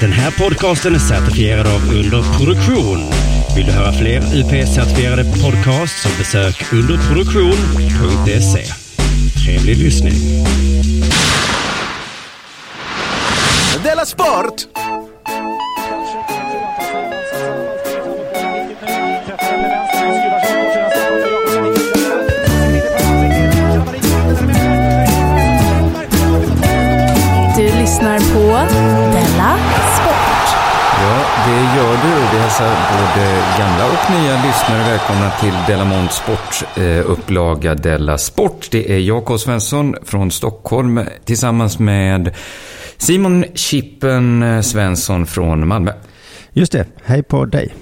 [0.00, 2.98] Den här podcasten är certifierad av Underproduktion.
[3.56, 8.64] Vill du höra fler UP-certifierade podcasts så besök underproduktion.se.
[9.44, 10.14] Trevlig lyssning.
[13.84, 14.66] Della Sport!
[27.56, 28.56] Du lyssnar på
[31.44, 32.36] det gör du.
[32.36, 38.68] Vi hälsar både gamla och nya lyssnare välkomna till Delamont Sport, eh, upplaga Della Sport.
[38.70, 39.38] Det är jag, K.
[39.38, 42.34] Svensson från Stockholm tillsammans med
[42.96, 45.92] Simon Chippen eh, Svensson från Malmö.
[46.52, 47.74] Just det, hej på dig.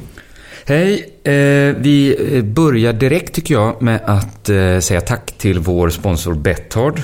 [0.67, 1.11] Hej!
[1.25, 7.01] Eh, vi börjar direkt tycker jag med att eh, säga tack till vår sponsor Betthard.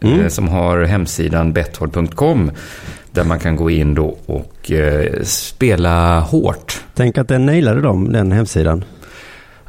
[0.00, 2.50] Eh, som har hemsidan betthard.com.
[3.12, 6.80] Där man kan gå in då och eh, spela hårt.
[6.94, 8.84] Tänk att den nailade dem, den hemsidan.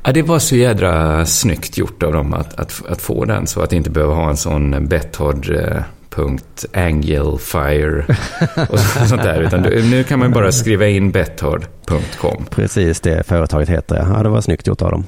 [0.03, 3.47] Ja, det var så jädra snyggt gjort av dem att, att, att få den.
[3.47, 8.05] Så att inte behöva ha en sån Betthard eh, punkt Angelfire
[8.69, 9.41] och så- sånt där.
[9.41, 12.45] Utan nu kan man bara skriva in betthard.com.
[12.49, 14.05] Precis det företaget heter ja.
[14.17, 14.23] ja.
[14.23, 15.05] Det var snyggt gjort av dem.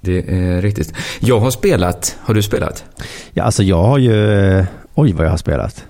[0.00, 0.94] Det är riktigt.
[1.20, 2.16] Jag har spelat.
[2.20, 2.84] Har du spelat?
[3.32, 4.32] Ja, alltså jag har ju...
[4.58, 5.84] eh, Oj, vad jag har spelat.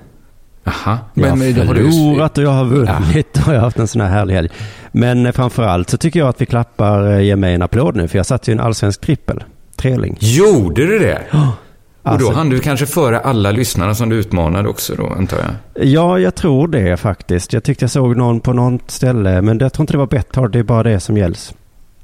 [0.67, 0.98] Aha.
[1.14, 1.36] Jag har
[1.75, 4.48] du- förlorat och jag har vunnit och jag har haft en sån här härlig helg.
[4.92, 8.09] Men eh, framförallt så tycker jag att vi klappar, eh, ger mig en applåd nu,
[8.09, 9.44] för jag satte ju en allsvensk trippel.
[9.77, 10.17] Treling.
[10.20, 11.22] Gjorde du det?
[11.33, 11.39] Och
[12.03, 15.87] då Alltså- hann du kanske före alla lyssnarna som du utmanade också då, antar jag?
[15.87, 17.53] Ja, jag tror det faktiskt.
[17.53, 20.53] Jag tyckte jag såg någon på något ställe, men jag tror inte det var Betthard,
[20.53, 21.55] det är bara det som gälls.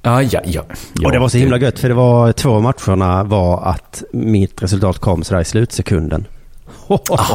[0.02, 0.62] Ah, ja, ja.
[0.94, 1.06] ja.
[1.06, 4.98] och det var så himla gött, för det var två matcherna var att mitt resultat
[4.98, 6.26] kom sådär i slutsekunden.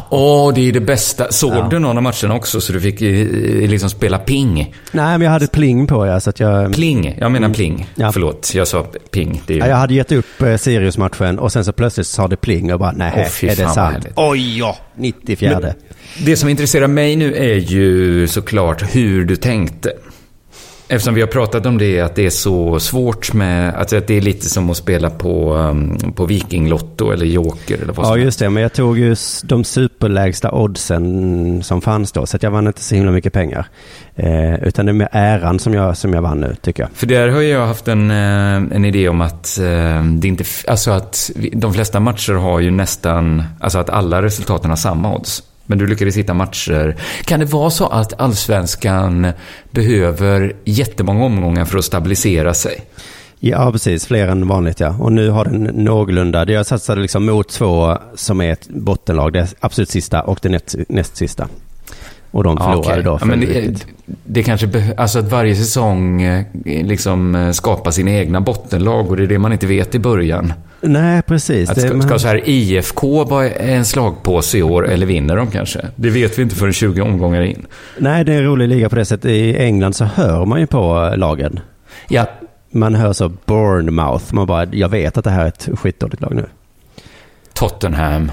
[0.10, 1.32] Åh, det är det bästa.
[1.32, 1.68] Såg Ja.
[1.72, 4.56] du någon av matcherna också så du fick eh, liksom spela ping?
[4.92, 6.74] Nej, men jag hade pling på ja, så att jag...
[6.74, 7.74] Pling, jag menar pling.
[7.74, 7.86] Mm.
[7.96, 8.12] Ja.
[8.12, 9.42] Förlåt, jag sa ping.
[9.48, 9.58] Ju...
[9.58, 12.80] Ja, jag hade gett upp eh, Sirius-matchen och sen så plötsligt sa det pling och
[12.80, 14.08] bara nej, fy är det sant?
[14.16, 15.60] Oj ja, 94.
[15.62, 15.74] Men-
[16.26, 19.92] Det som intresserar mig nu är ju såklart hur du tänkte.
[20.90, 23.76] Eftersom vi har pratat om det, att det är så svårt med...
[23.76, 27.94] Alltså att det är lite som att spela på, um, på Vikinglotto eller Joker eller
[27.94, 28.50] vad som Ja, just det.
[28.50, 32.26] Men jag tog ju de superlägsta oddsen som fanns då.
[32.26, 33.68] Så jag vann inte så himla mycket pengar.
[34.16, 36.90] Eh, utan det är med äran som jag, som jag vann nu, tycker jag.
[36.94, 40.44] För där har jag haft en, eh, en idé om att eh, det inte...
[40.68, 43.44] Alltså att de flesta matcher har ju nästan...
[43.60, 45.44] Alltså att alla resultaten har samma odds.
[45.68, 46.96] Men du lyckades hitta matcher.
[47.26, 49.28] Kan det vara så att allsvenskan
[49.72, 52.82] behöver jättemånga omgångar för att stabilisera sig?
[53.40, 54.06] Ja, precis.
[54.06, 54.96] Fler än vanligt, ja.
[55.00, 56.52] Och nu har den någorlunda.
[56.52, 59.34] Jag satsade liksom mot två som är ett bottenlag.
[59.34, 61.48] Det absolut sista och det näst, näst sista.
[62.32, 63.04] Och de förlorade okej.
[63.04, 63.18] då.
[63.22, 63.86] Ja, men det,
[64.24, 69.24] det kanske alltså att varje säsong eh, liksom eh, skapar sina egna bottenlag och det
[69.24, 70.54] är det man inte vet i början.
[70.82, 71.70] Nej, precis.
[71.70, 75.88] Att ska, ska så här IFK vara en slagpåse i år eller vinner de kanske?
[75.96, 77.66] Det vet vi inte förrän 20 omgångar in.
[77.98, 79.32] Nej, det är en rolig liga på det sättet.
[79.32, 81.60] I England så hör man ju på lagen.
[82.10, 82.26] Ja,
[82.72, 84.34] Man hör så Bournemouth.
[84.34, 86.46] Man bara, jag vet att det här är ett skitdåligt lag nu.
[87.54, 88.32] Tottenham.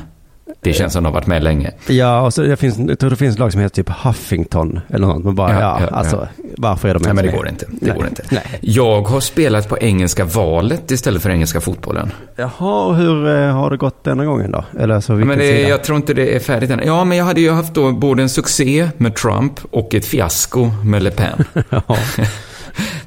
[0.61, 1.71] Det känns som de har varit med länge.
[1.89, 5.07] Ja, och så det finns, jag tror det finns lag som heter typ Huffington eller
[5.07, 5.25] något.
[5.25, 5.97] Man bara, Ja, ja, ja, ja.
[5.97, 7.39] alltså, varför är de Nej, ens men det med?
[7.39, 7.67] går inte.
[7.71, 7.97] Det Nej.
[7.97, 8.23] går inte.
[8.31, 8.43] Nej.
[8.61, 12.13] Jag har spelat på engelska valet istället för engelska fotbollen.
[12.37, 14.65] Jaha, och hur eh, har det gått denna gången då?
[14.79, 15.69] Eller så Ja, men det, sida?
[15.69, 16.81] jag tror inte det är färdigt än.
[16.85, 20.71] Ja, men jag hade ju haft då både en succé med Trump och ett fiasko
[20.85, 21.45] med Le Pen.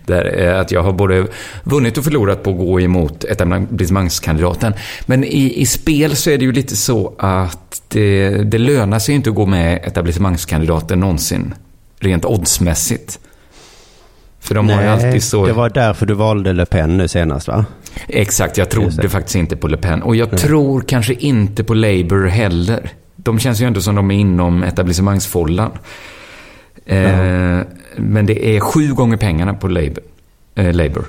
[0.07, 1.27] Där, eh, att jag har både
[1.63, 4.73] vunnit och förlorat på att gå emot etablissemangskandidaten.
[5.05, 9.15] Men i, i spel så är det ju lite så att det, det lönar sig
[9.15, 11.53] inte att gå med etablissemangskandidaten någonsin.
[11.99, 13.19] Rent oddsmässigt.
[14.39, 15.45] För de har ju alltid så...
[15.45, 17.65] det var därför du valde Le Pen nu senast va?
[18.07, 20.01] Exakt, jag trodde faktiskt inte på Le Pen.
[20.01, 22.89] Och jag tror kanske inte på Labour heller.
[23.15, 25.71] De känns ju ändå som de är inom etablissemangsfållan.
[26.85, 27.59] Eh,
[27.97, 30.03] men det är sju gånger pengarna på Labour.
[30.55, 31.05] Eh, Labour.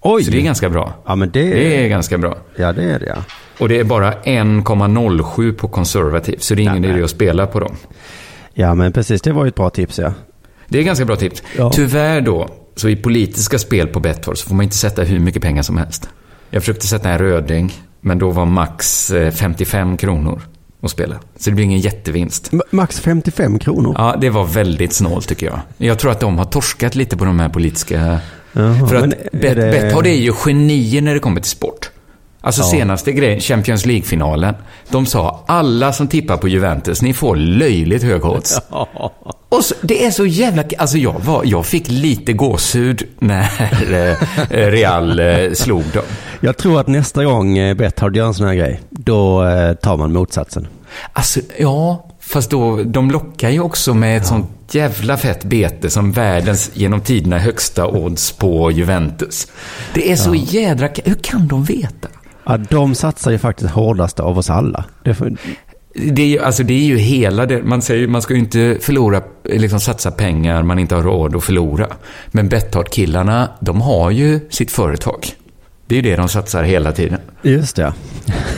[0.00, 0.24] Oj!
[0.24, 0.94] Så det är ganska bra.
[1.06, 2.36] Ja, men det, Det är ganska bra.
[2.56, 3.24] Ja, det är det ja.
[3.58, 6.36] Och det är bara 1,07 på konservativ.
[6.38, 7.76] Så det är ingen idé att spela på dem.
[8.54, 9.22] Ja, men precis.
[9.22, 10.12] Det var ju ett bra tips ja.
[10.68, 11.42] Det är ganska bra tips.
[11.56, 11.70] Ja.
[11.72, 15.42] Tyvärr då, så i politiska spel på Betthard så får man inte sätta hur mycket
[15.42, 16.08] pengar som helst.
[16.50, 20.42] Jag försökte sätta en röding, men då var max eh, 55 kronor
[20.80, 21.14] att spela.
[21.36, 22.50] Så det blir ingen jättevinst.
[22.70, 23.94] Max 55 kronor.
[23.98, 25.60] Ja, det var väldigt snålt tycker jag.
[25.78, 28.18] Jag tror att de har torskat lite på de här politiska...
[28.52, 31.50] Jaha, För att men Bet- är det- Betthard är ju genier när det kommer till
[31.50, 31.90] sport.
[32.46, 32.66] Alltså Ja.
[32.66, 34.54] senaste grejen, Champions League-finalen.
[34.90, 38.60] De sa alla som tippar på Juventus, ni får löjligt hög odds.
[39.48, 40.64] Och så, det är så jävla...
[40.78, 43.48] Alltså jag, var, jag fick lite gåshud när
[44.50, 46.02] eh, Real eh, slog dem.
[46.40, 49.96] Jag tror att nästa gång eh, Betthard gör en sån här grej, då eh, tar
[49.96, 50.66] man motsatsen.
[51.12, 56.12] Alltså, ja, fast då, de lockar ju också med ett sånt jävla fett bete som
[56.12, 59.46] världens genom tiderna högsta odds på Juventus.
[59.94, 60.88] Det är så jädra...
[61.04, 62.08] Hur kan de veta?
[62.46, 64.84] Ja, de satsar ju faktiskt hårdast av oss alla.
[65.04, 65.36] Det får,
[65.94, 67.62] Det är ju, alltså det är ju hela det.
[67.62, 71.44] Man säger man ska ju inte förlora, liksom satsa pengar man inte har råd att
[71.44, 71.86] förlora.
[72.28, 75.26] Men Betthard-killarna, de har ju sitt företag.
[75.86, 77.18] Det är ju det de satsar hela tiden.
[77.42, 77.92] just det.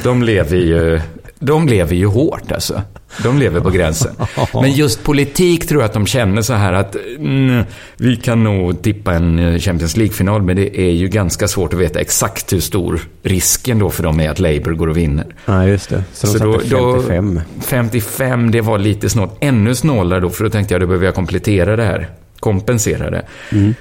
[0.02, 1.00] De lever ju,
[1.38, 2.82] de lever ju hårt alltså.
[3.22, 4.14] De lever på gränsen.
[4.54, 7.64] Men just politik tror jag att de känner så här att mm,
[7.96, 11.80] vi kan nog tippa en eh, Champions League-final, men det är ju ganska svårt att
[11.80, 15.26] veta exakt hur stor risken då för dem är att Labour går och vinner.
[15.44, 16.04] Ja, just det.
[16.12, 17.40] Så de Så då- satte då- 55.
[17.66, 19.32] 55, det var lite snålt.
[19.40, 22.08] Ännu snålare då, för då tänkte jag då behöver jag komplettera det här.
[22.40, 23.22] Kompensera det.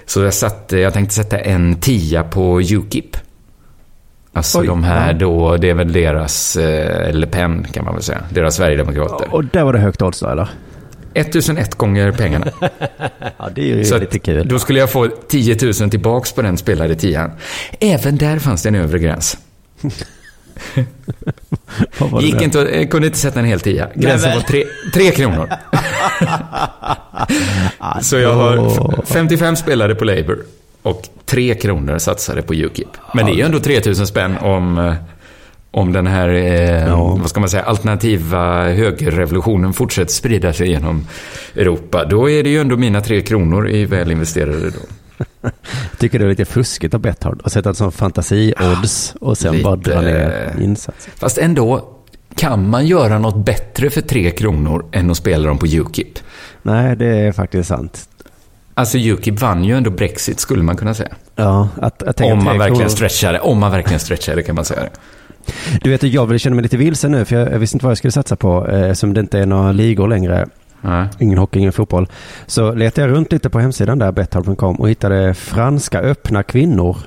[0.05, 3.17] Så jag, satte, jag tänkte sätta en tia på Ukip.
[4.37, 5.17] Alltså Oj, de här ja.
[5.17, 9.33] då, det är väl deras, eh, Le Pen kan man väl säga, deras Sverigedemokrater.
[9.33, 10.49] Och där var det högt odds då, eller?
[11.13, 12.45] 1001 gånger pengarna.
[13.37, 14.47] Ja, det är ju Så lite kul.
[14.47, 17.31] Då skulle jag få 10 000 tillbaks på den spelade tian.
[17.79, 19.37] Även där fanns det en övre gräns.
[22.21, 23.89] Gick inte, kunde inte sätta en hel tia.
[23.95, 24.63] Gränsen var tre,
[24.93, 25.49] tre kronor.
[28.01, 30.37] Så jag har 55 spelare på Labour
[30.87, 32.87] och tre kronor satsade på Ukip.
[33.13, 34.93] Men det är ju ändå 3000 spänn om, eh,
[35.71, 37.15] om den här, eh, Ja.
[37.21, 41.07] vad ska man säga, alternativa högerrevolutionen fortsätter sprida sig genom
[41.55, 42.05] Europa.
[42.05, 44.79] Då är det ju ändå mina tre kronor i väl investerade då.
[45.41, 45.51] Jag
[45.99, 49.63] tycker det är lite fuskigt av Betthard att sätta en sån fantasi-odds och sen Lite-
[49.63, 51.13] bara dra ner insatsen.
[51.17, 51.89] Fast ändå,
[52.35, 56.19] kan man göra något bättre för tre kronor än att spela dem på Ukip?
[56.61, 58.09] Nej, det är faktiskt sant.
[58.77, 61.09] Alltså Ukip vann ju ändå Brexit skulle man kunna säga.
[61.35, 62.89] Ja, att, att Om man verkligen kronor.
[62.89, 63.39] stretchar det.
[63.39, 64.89] Om man verkligen stretchar det kan man säga det.
[65.81, 67.91] Du vet, jag vill känna mig lite vilsen nu, för jag, jag visste inte vad
[67.91, 70.47] jag skulle satsa på, eh, som det inte är några ligor längre.
[70.81, 71.07] Ja.
[71.19, 72.07] Ingen hockey, ingen fotboll.
[72.45, 76.97] Så letade jag runt lite på hemsidan där, betthard.com, och hittade franska öppna kvinnor.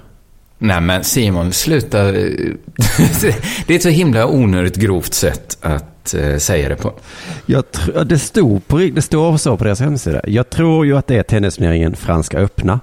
[0.58, 2.02] Nej men Simon, sluta.
[2.12, 6.92] det är ett så himla onödigt grovt sätt att eh, säga det på.
[7.46, 10.20] Jag tr- det, stod på, det står så på deras hemsida.
[10.26, 12.80] Jag tror ju att det är tennisturneringen Franska öppna,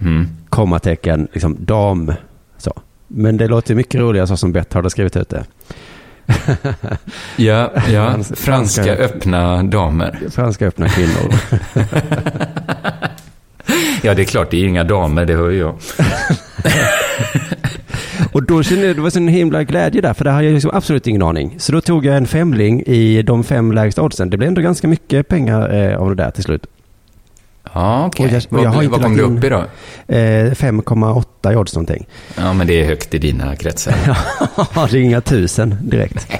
[0.00, 0.28] Mm.
[0.48, 2.12] kommatecken, liksom dam,
[2.58, 2.72] så.
[3.06, 5.44] Men det låter mycket roligare så som Betthard har skrivit ut det.
[7.36, 8.06] Ja, ja.
[8.10, 10.18] Frans- Franska franska- öppna damer.
[10.30, 11.34] Franska öppna kvinnor.
[14.08, 15.74] Ja, det är klart, det är ju inga damer, det hör ju jag.
[18.32, 20.70] Och då kände jag, det var sån himla glädje där, för det hade jag liksom
[20.74, 21.54] absolut ingen aning.
[21.58, 24.30] Så då tog jag en femling i de fem lägsta oddsen.
[24.30, 26.66] Det blev ändå ganska mycket pengar eh, av det där till slut.
[27.74, 28.30] Ja, okej.
[28.32, 29.56] Jag- och jag har Vad, inte vad kom du upp i då?
[30.14, 32.06] Eh, 5,8 i odds någonting.
[32.36, 33.94] Ja, men det är högt i dina kretsar.
[34.74, 36.26] Ja, det är inga tusen direkt.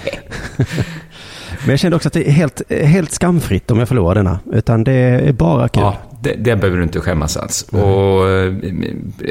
[1.61, 4.39] Men jag kände också att det är helt, helt skamfritt om jag förlorar denna.
[4.53, 5.83] Utan det är bara kul.
[5.83, 7.63] Ja, det, det behöver du inte skämmas alls.
[7.63, 8.53] Och, eh,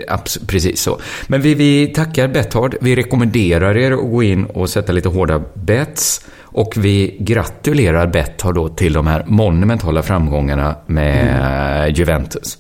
[0.10, 1.00] abs- precis så.
[1.28, 2.76] Men vi, vi tackar Betthard.
[2.82, 6.26] Vi rekommenderar er att gå in och sätta lite hårda bets.
[6.42, 12.58] Och vi gratulerar Betthard då till de här monumentala framgångarna med Juventus.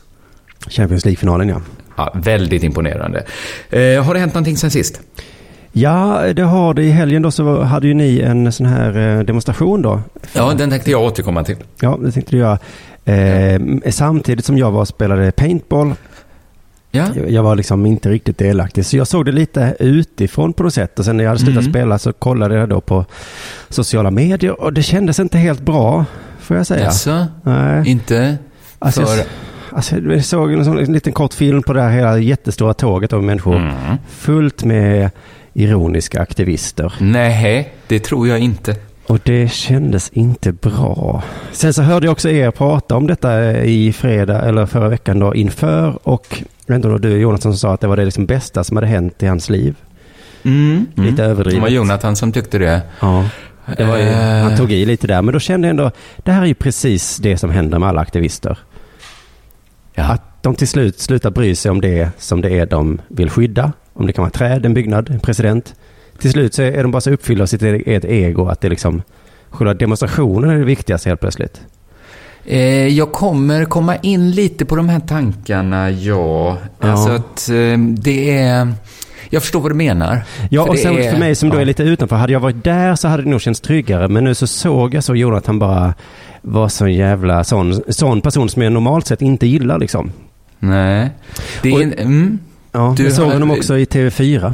[0.69, 1.61] Champions League-finalen ja.
[1.97, 3.23] Ja, väldigt imponerande.
[3.69, 5.01] Eh, har det hänt någonting sen sist?
[5.71, 6.83] Ja, det har det.
[6.83, 10.01] I helgen då så hade ju ni en sån här eh, demonstration då.
[10.33, 11.55] Ja, den tänkte jag återkomma till.
[11.81, 12.59] Ja, det tänkte du göra.
[13.13, 13.59] Eh,
[13.91, 15.93] samtidigt som jag var och spelade paintball.
[16.91, 18.85] Ja, Jag- var liksom inte riktigt delaktig.
[18.85, 20.99] Så jag såg det lite utifrån på något sätt.
[20.99, 21.71] Och sen när jag hade slutat Mm.
[21.73, 23.05] spela så kollade jag då på
[23.69, 24.61] sociala medier.
[24.61, 26.05] Och det kändes inte helt bra,
[26.39, 26.83] får jag säga.
[26.85, 27.25] Jaså?
[27.43, 27.89] Nej.
[27.89, 28.37] Inte
[28.79, 29.17] Alltså, för...
[29.17, 29.25] jag,
[29.71, 33.13] alltså, jag såg en, sån, en liten kort film på det här hela jättestora tåget
[33.13, 33.55] av människor.
[33.55, 33.73] Mm.
[34.09, 35.09] Fullt med
[35.53, 36.93] ironiska aktivister.
[36.99, 38.75] Nej, det tror jag inte.
[39.07, 41.23] Och det kändes inte bra.
[41.51, 45.35] Sen så hörde jag också er prata om detta i fredag eller förra veckan då
[45.35, 45.99] inför.
[46.07, 48.63] Och jag vet inte det du Jonathan som sa att det var det liksom bästa
[48.63, 49.75] som hade hänt i hans liv.
[50.43, 50.85] Mm.
[50.95, 51.61] Lite Det överdrivet.
[51.61, 52.81] var Jonathan som tyckte det.
[52.99, 53.29] Ja.
[53.77, 54.43] Det var ju, Eh.
[54.43, 55.21] han tog i lite där.
[55.21, 58.01] Men då kände jag ändå, det här är ju precis det som händer med alla
[58.01, 58.57] aktivister.
[59.93, 60.03] Ja.
[60.03, 63.71] Att de till slut slutar bry sig om det som det är de vill skydda.
[63.93, 65.75] Om det kan vara träd, en byggnad, en president.
[66.19, 69.01] Till slut så är de bara så uppfyllda av sitt eget ego att det liksom,
[69.49, 71.61] själva demonstrationen är det viktigaste helt plötsligt.
[72.45, 76.57] Eh, jag kommer komma in lite på de här tankarna, ja.
[76.79, 76.87] Ja.
[76.91, 78.73] Alltså att eh, det är...
[79.29, 80.21] Jag förstår vad du menar.
[80.49, 82.63] Ja, För och sen är- för mig som då är lite utanför, hade jag varit
[82.63, 84.07] där så hade det nog känts tryggare.
[84.07, 85.93] Men nu så såg jag så Jonathan bara
[86.41, 90.11] var så jävla sån, sån person som jag normalt sett inte gillar liksom.
[90.59, 91.09] Nej.
[91.63, 92.39] Det är, Och- mm,
[92.71, 94.53] Ja, Du jag såg har- honom också i TV4.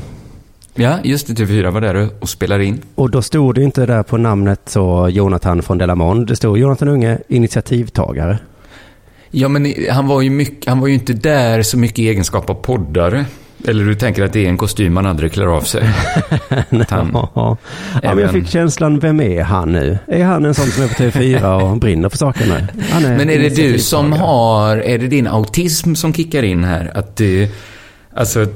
[0.76, 1.34] Ja, just det.
[1.34, 2.82] TV4 var där och spelade in.
[2.96, 6.28] Och då stod det inte där på namnet så Jonathan från Delamond.
[6.28, 8.38] Det stod Jonathan Unge, initiativtagare.
[9.32, 12.50] Ja, men han var ju, mycket, han var ju inte där så mycket i egenskap
[12.50, 13.26] av poddare.
[13.68, 15.84] Eller du tänker att det är en kostym man aldrig klär av sig?
[16.90, 17.58] Han, Ja,
[18.02, 19.98] men jag fick känslan, vem är han nu?
[20.08, 22.68] Är han en sån som är på TV4 och brinner för sakerna?
[23.02, 26.92] Men är det du som har, är det din autism som kickar in här?
[26.96, 27.48] Att du,
[28.16, 28.48] alltså,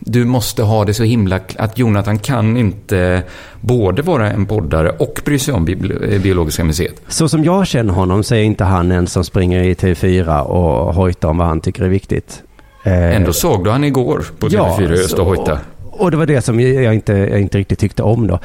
[0.00, 3.22] du måste ha det så himla, att Jonathan kan inte
[3.60, 6.94] både vara en poddare och bry sig om Bibli- Biologiska museet.
[7.08, 10.94] Så som jag känner honom så är inte han en som springer i TV4 och
[10.94, 12.42] hojtar om vad han tycker är viktigt.
[12.84, 15.58] Eh, Ändå såg du han igår på TV4 just och hojta.
[15.92, 18.38] Och det var det som jag inte, jag inte riktigt tyckte om då.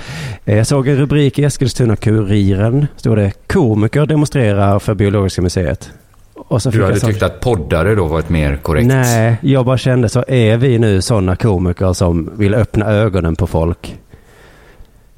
[0.45, 2.87] Eh, Jag såg en rubrik i Eskilstuna-Kuriren.
[2.95, 5.89] Stod det komiker demonstrerar för Biologiska museet.
[6.47, 8.87] Och så fick Du hade sån- tyckt att poddare då var ett mer korrekt...
[8.87, 13.47] Nej, jag bara kände så är vi nu sådana komiker som vill öppna ögonen på
[13.47, 13.95] folk.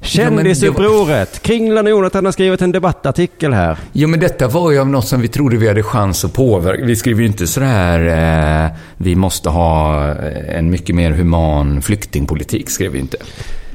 [0.00, 1.42] Kändisupproret!
[1.42, 3.78] Kringlan och Jonathan har skrivit en debattartikel här.
[3.92, 6.84] Jo, men detta var ju av något som vi trodde vi hade chans att påverka.
[6.84, 10.04] Vi skrev ju inte sådär, eh, vi måste ha
[10.48, 13.16] en mycket mer human flyktingpolitik, skrev vi inte.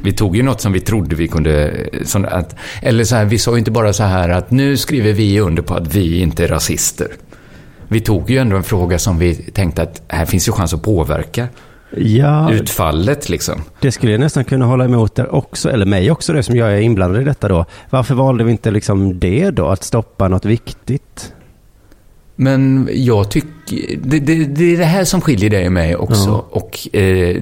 [0.04, 3.26] Vi tog ju något som vi trodde vi kunde, eh, som att, eller så här,
[3.26, 6.20] vi sa ju inte bara så här att nu skriver vi under på att vi
[6.22, 7.08] inte är rasister.
[7.88, 10.82] Vi tog ju ändå en fråga som vi tänkte att här finns ju chans att
[10.84, 11.48] påverka
[11.98, 13.62] Ja, utfallet liksom.
[13.80, 16.74] det skulle jag nästan kunna hålla emot där också, eller mig också, det som jag
[16.74, 17.66] är inblandad i detta då.
[17.90, 21.34] Varför valde vi inte liksom det då, att stoppa något viktigt?
[22.36, 26.30] Men jag tycker, det, det, det är det här som skiljer dig och mig också.
[26.30, 26.46] Ja.
[26.52, 27.38] Och eh,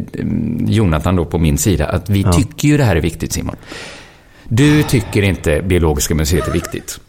[0.66, 2.34] Jonathan då på min sida, att vi Ja.
[2.34, 3.56] tycker ju det här är viktigt Simon.
[4.48, 7.00] Du tycker inte Biologiska museet är viktigt.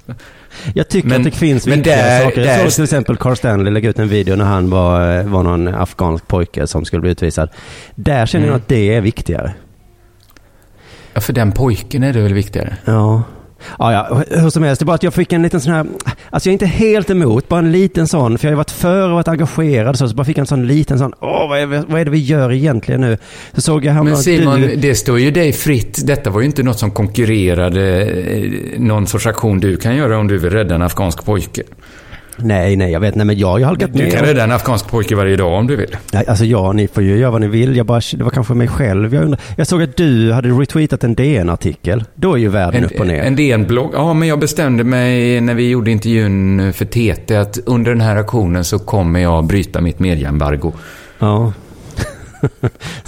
[0.74, 2.40] Jag tycker Men- att det finns men viktiga där- saker.
[2.40, 5.24] Jag där- såg till exempel Carl Stanley lägga ut en video när han var, eh,
[5.24, 7.48] var någon afghansk pojke som skulle bli utvisad.
[7.94, 8.52] Där känner Mm.
[8.54, 9.54] jag att det är viktigare.
[11.14, 12.76] Ja, för den pojken är det väl viktigare?
[12.84, 13.22] Ja.
[13.78, 15.86] Ja, ja, hur som helst, det är bara att jag fick en liten sån här,
[16.30, 19.08] alltså jag är inte helt emot, bara en liten sån, för jag har varit för
[19.08, 21.66] och varit engagerad så, så bara fick jag en sån liten sån, åh vad är,
[21.66, 23.18] vad är det vi gör egentligen nu?
[23.54, 26.06] Så såg jag Men häromdagen Simon, du, det står ju dig fritt.
[26.06, 30.28] Detta var ju inte något som konkurrerade eh, någon sorts aktion du kan göra om
[30.28, 31.62] du vill rädda en afghansk pojke.
[32.36, 34.88] Nej, nej, jag vet, nej men jag har ju halkat Du kan rädda en afghansk
[34.88, 35.96] pojke varje dag om du vill.
[36.12, 38.54] Nej, alltså ja, ni får ju göra vad ni vill, jag bara, det var kanske
[38.54, 39.40] mig själv jag undrar.
[39.56, 43.06] Jag såg att du hade retweetat en DN-artikel, då är ju världen upp och En,
[43.08, 43.22] ner.
[43.22, 43.90] en DN-blogg.
[43.94, 48.16] Ja, men jag bestämde mig när vi gjorde intervjun för TT att under den här
[48.16, 50.72] aktionen så kommer jag bryta mitt medieembargo.
[51.18, 51.52] Ja.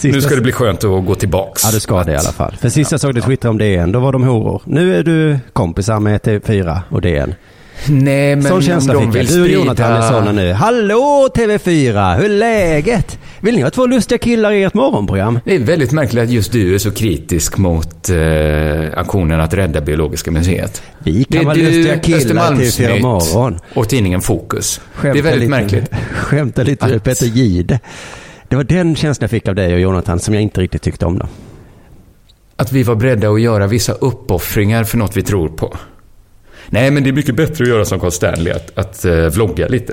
[0.02, 1.64] Nu ska det bli skönt att gå tillbaks.
[1.64, 2.56] Ja, du ska det i alla fall.
[2.60, 4.62] För sist jag såg dig twittra om DN, då var de horor.
[4.64, 7.34] Nu är du kompisar med TV4 och DN.
[7.88, 9.28] Nej, men Sån känsla de fick jag.
[9.28, 9.48] Du och.
[9.48, 10.52] Jonathan är sådana nu.
[10.52, 13.18] Hallå TV4, hur är läget?
[13.40, 15.38] Vill ni ha två lustiga killar i ert morgonprogram?
[15.44, 18.16] Det är väldigt märkligt att just du är så kritisk mot eh,
[18.98, 20.82] aktionen att rädda Biologiska museet.
[20.98, 23.58] Vi kan Det är vara du, lustiga killar i TV4 Östermalmsnytt morgon.
[23.74, 24.80] och tidningen Fokus.
[24.92, 25.90] det Skämta är väldigt lite, märkligt.
[26.14, 27.80] Skämta lite Att- Peter Gide.
[28.48, 31.06] Det var den känslan jag fick av dig och Jonathan som jag inte riktigt tyckte
[31.06, 31.26] om då.
[32.56, 35.76] Att vi var beredda att göra vissa uppoffringar för något vi tror på.
[36.68, 39.68] Nej, men det är mycket bättre att göra som Carl Stanley, att, att eh, vlogga
[39.68, 39.92] lite.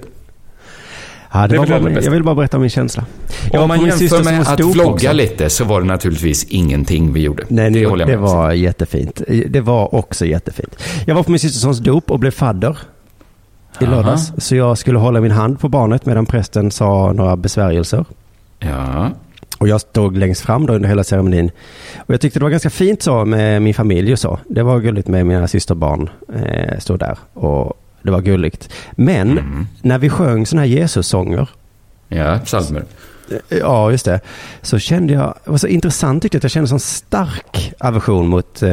[1.34, 3.06] Ja, det Det var bara, jag vill bara berätta om min känsla.
[3.52, 5.14] Jag Om man jämför med att vlogga också.
[5.14, 7.44] lite så var det naturligtvis ingenting vi gjorde.
[7.48, 9.22] Nej, det det, det var jättefint.
[9.48, 10.84] Det var också jättefint.
[11.06, 12.78] Jag var på min systersons dop och blev fadder
[13.80, 13.96] i Aha.
[13.96, 14.32] lördags.
[14.38, 18.06] Så jag skulle hålla min hand på barnet medan prästen sa några besvärjelser.
[18.60, 19.10] Ja.
[19.58, 21.52] Och jag stod längst fram då under hela ceremonin.
[21.98, 24.40] Och jag tyckte det var ganska fint så med min familj och så.
[24.48, 27.18] Det var gulligt med mina systerbarn eh, stod där.
[27.34, 28.70] Och det var gulligt.
[28.92, 29.68] Men Mm.
[29.82, 31.50] när vi sjöng sådana här Jesus-sånger
[32.08, 32.84] Ja, psalmer.
[33.50, 34.20] Ja, just det.
[34.62, 38.28] Så kände jag, det var så intressant tyckte jag att jag kände sån stark aversion
[38.28, 38.70] mot eh,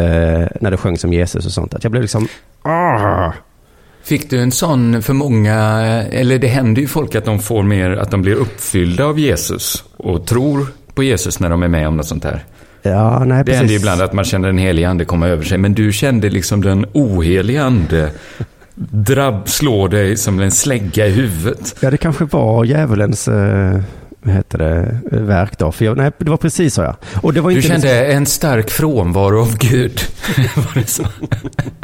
[0.60, 1.74] när det sjöngs om Jesus och sånt.
[1.74, 2.28] Att jag blev liksom,
[2.62, 3.32] ah.
[4.02, 5.56] Fick du en sån för många,
[6.10, 9.84] eller det händer ju folk att de får mer, att de blir uppfyllda av Jesus
[9.96, 12.44] och tror på Jesus när de är med om något sånt här.
[12.82, 13.58] Ja, nej Det precis.
[13.58, 16.30] händer ju ibland att man känner den helige ande komma över sig, men du kände
[16.30, 18.10] liksom den ohelige ande
[18.90, 21.76] drabb, slå dig som en slägga i huvudet.
[21.80, 23.80] Ja, det kanske var djävulens, eh,
[24.22, 25.72] vad heter det, verk då.
[25.72, 26.96] För jag, nej, det var precis så ja.
[27.22, 30.00] Och det var Du inte kände en stark frånvaro av Gud.
[30.56, 31.04] Var det så?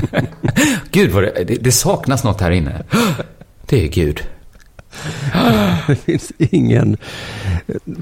[0.90, 2.82] Gud, vad det, det, det saknas något här inne.
[3.66, 4.22] Det är Gud.
[5.86, 6.96] Det finns ingen...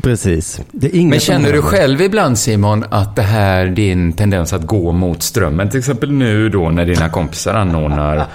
[0.03, 0.61] Precis.
[0.93, 5.23] Ingen Men känner du själv ibland Simon att det här din tendens att gå mot
[5.23, 8.27] strömmen, till exempel nu då när dina kompisar anordnar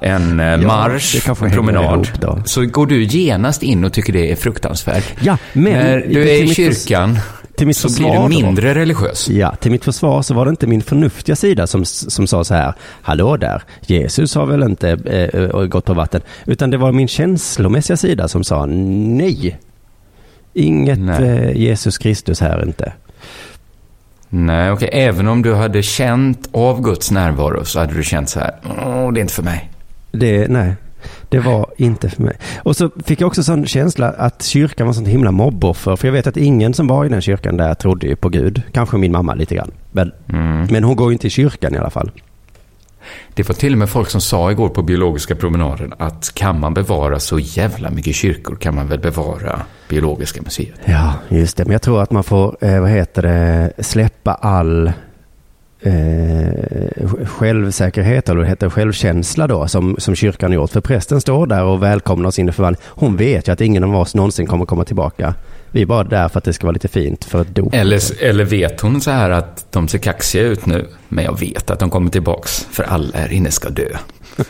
[0.00, 2.08] en eh, marsch, kanske en promenad,
[2.44, 5.14] så går du genast in och tycker det är fruktansvärt.
[5.20, 5.72] Ja, men...
[5.72, 7.18] när du är i kyrkan
[7.56, 9.28] till mitt så försvar blir du mindre religiös.
[9.28, 12.54] Ja, till mitt försvar så var det inte min förnuftiga sida som, som sa så
[12.54, 16.92] här, hallå där, Jesus har väl inte eh, eh, gått på vatten, utan det var
[16.92, 19.58] min känslomässiga sida som sa nej.
[20.52, 21.22] Inget Nej.
[21.22, 22.92] Eh, Jesus Kristus här inte.
[24.28, 24.88] Nej, okej.
[24.92, 29.12] Även om du hade känt av Guds närvaro så hade du känt så här, åh,
[29.12, 29.70] det är inte för mig.
[30.12, 30.74] Det, nej,
[31.28, 32.36] det var inte för mig.
[32.62, 35.96] Och så fick jag också sån känsla att kyrkan var sånt himla mobboffer.
[35.96, 38.62] För jag vet att ingen som var i den kyrkan där trodde ju på Gud.
[38.72, 39.70] Kanske min mamma lite grann.
[39.92, 40.66] Men, Mm.
[40.70, 42.10] men hon går ju inte i kyrkan i alla fall.
[43.34, 46.74] Det var till och med folk som sa igår på biologiska promenaden att kan man
[46.74, 50.74] bevara så jävla mycket kyrkor kan man väl bevara biologiska museet.
[50.84, 51.64] Ja, just det.
[51.64, 54.92] Men jag tror att man får, eh, vad heter det, släppa all
[55.86, 60.70] eh, självsäkerhet, eller det heter, självkänsla då, som, som kyrkan gjort.
[60.70, 62.82] För prästen står där och välkomnar oss in i förvandling.
[62.86, 65.34] Hon vet ju att ingen av oss någonsin kommer komma tillbaka.
[65.70, 67.74] Vi är bara där för att det ska vara lite fint för ett dop.
[67.74, 71.70] Eller, eller vet hon så här att de ser kaxiga ut nu, men jag vet
[71.70, 73.88] att de kommer tillbaks, för alla här inne ska dö.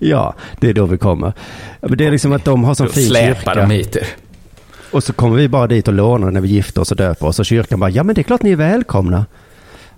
[0.00, 1.32] Ja, det är då vi kommer.
[1.80, 3.74] Det är liksom att de har sån fin släpar de kyrka.
[3.74, 4.06] hit er.
[4.90, 7.38] Och så kommer vi bara dit och lånar när vi gifter oss och döper oss.
[7.38, 9.26] Och kyrkan bara, ja men det är klart ni är välkomna.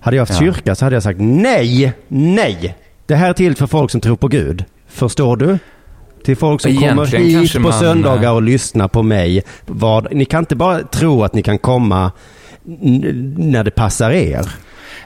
[0.01, 0.53] Hade jag haft Ja.
[0.53, 2.75] kyrka så hade jag sagt nej, nej.
[3.05, 4.65] Det här är till för folk som tror på Gud.
[4.87, 5.57] Förstår du?
[6.23, 9.43] Till folk som Egentligen kommer hit på man, söndagar och lyssnar på mig.
[9.65, 12.11] Vad, ni kan inte bara tro att ni kan komma
[13.37, 14.45] när det passar er.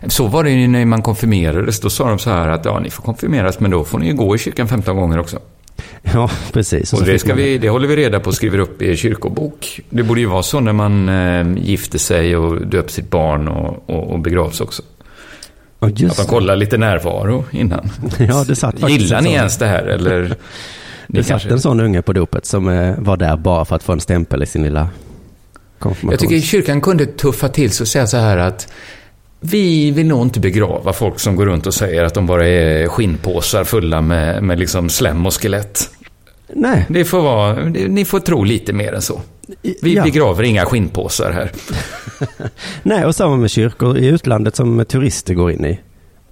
[0.07, 1.79] Så var det ju när man konfirmerades.
[1.79, 4.13] Då sa de så här att ja, ni får konfirmeras, men då får ni ju
[4.13, 5.39] gå i kyrkan 15 gånger också.
[6.13, 6.93] Ja, precis.
[6.93, 9.79] Och så det, ska vi, det håller vi reda på och skriver upp i kyrkobok.
[9.89, 13.89] Det borde ju vara så när man eh, gifter sig och döper sitt barn och,
[13.89, 14.81] och, och begravs också.
[15.79, 16.25] Ja, Att man det.
[16.29, 17.89] kollar lite närvaro innan.
[18.19, 20.35] Ja, det satt Gillar ni ens det här eller?
[21.07, 23.83] Det satt kanske- en sån unge på dopet som eh, var där bara för att
[23.83, 24.89] få en stämpel i sin lilla
[25.79, 26.11] konfirmation.
[26.11, 28.67] Jag tycker kyrkan kunde tuffa till sig och säga så här att
[29.45, 32.87] vi vill nog inte begrava folk som går runt och säger att de bara är
[32.87, 35.89] skinnpåsar fulla med, med liksom slem och skelett.
[36.55, 39.21] Nej, Det får vara, ni får tro lite mer än så.
[39.81, 40.03] Vi ja.
[40.03, 41.51] begraver inga skinnpåsar här.
[42.83, 45.79] Nej, och samma med kyrkor i utlandet som turister går in i.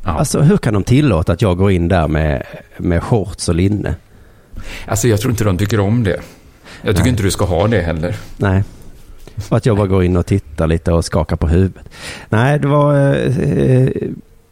[0.04, 0.10] Ja.
[0.10, 2.46] Alltså hur kan de tillåta att jag går in där med,
[2.78, 3.96] med shorts och linne?
[4.86, 6.20] Alltså jag tror inte de tycker om det.
[6.82, 7.10] Jag tycker Nej.
[7.10, 8.16] inte du ska ha det heller.
[8.38, 8.64] Nej.
[9.50, 11.90] Och att jag bara går in och tittar lite och skakar på huvudet.
[12.30, 12.96] Nej, det var...
[12.96, 13.90] Eh, eh,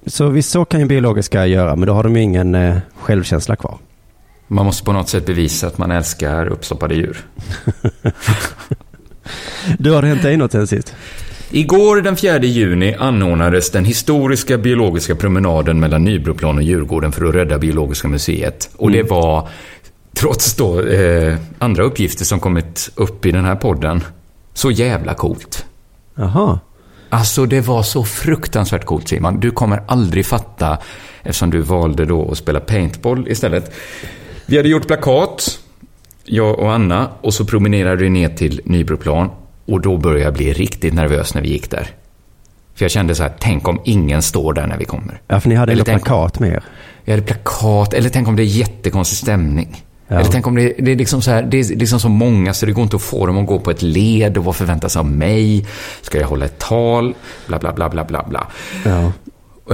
[0.06, 3.56] så visst så kan ju biologiska göra, men då har de ju ingen eh, självkänsla
[3.56, 3.78] kvar.
[4.47, 7.17] Man måste på något sätt bevisa att man älskar uppstoppade djur.
[9.80, 10.95] Du, har det hänt dig något sen sist?
[11.52, 17.36] Igår den 4 juni anordnades den historiska biologiska promenaden mellan Nybroplan och Djurgården för att
[17.36, 18.69] rädda Biologiska museet.
[18.78, 19.49] Och det var,
[20.13, 24.04] trots då eh, andra uppgifter som kommit upp i den här podden,
[24.60, 25.65] så jävla coolt.
[26.15, 26.60] Jaha.
[27.10, 29.39] Alltså det var så fruktansvärt coolt Simon.
[29.39, 30.78] Du kommer aldrig fatta
[31.24, 33.74] eftersom du valde då att spela paintball istället.
[34.45, 35.60] Vi hade gjort plakat,
[36.24, 39.30] jag och Anna, och så promenerade vi ner till Nybroplan.
[39.65, 41.88] Och då började jag bli riktigt nervös när vi gick där.
[42.76, 45.22] För jag kände så här, tänk om ingen står där när vi kommer.
[45.28, 46.63] Ja, för ni hade Eller plakat med er.
[47.06, 49.84] Jag hade plakat, eller tänk om det är jättekonstig stämning.
[50.12, 50.19] Ja.
[50.19, 52.65] Eller tänk om det, det är liksom så här, det är liksom så många så
[52.65, 55.06] det går inte att få dem att gå på ett led och vad förväntas av
[55.06, 55.67] mig?
[56.02, 57.15] Ska jag hålla ett tal?
[57.48, 58.48] Bla, bla, bla, bla, bla, bla.
[58.86, 59.12] Ja.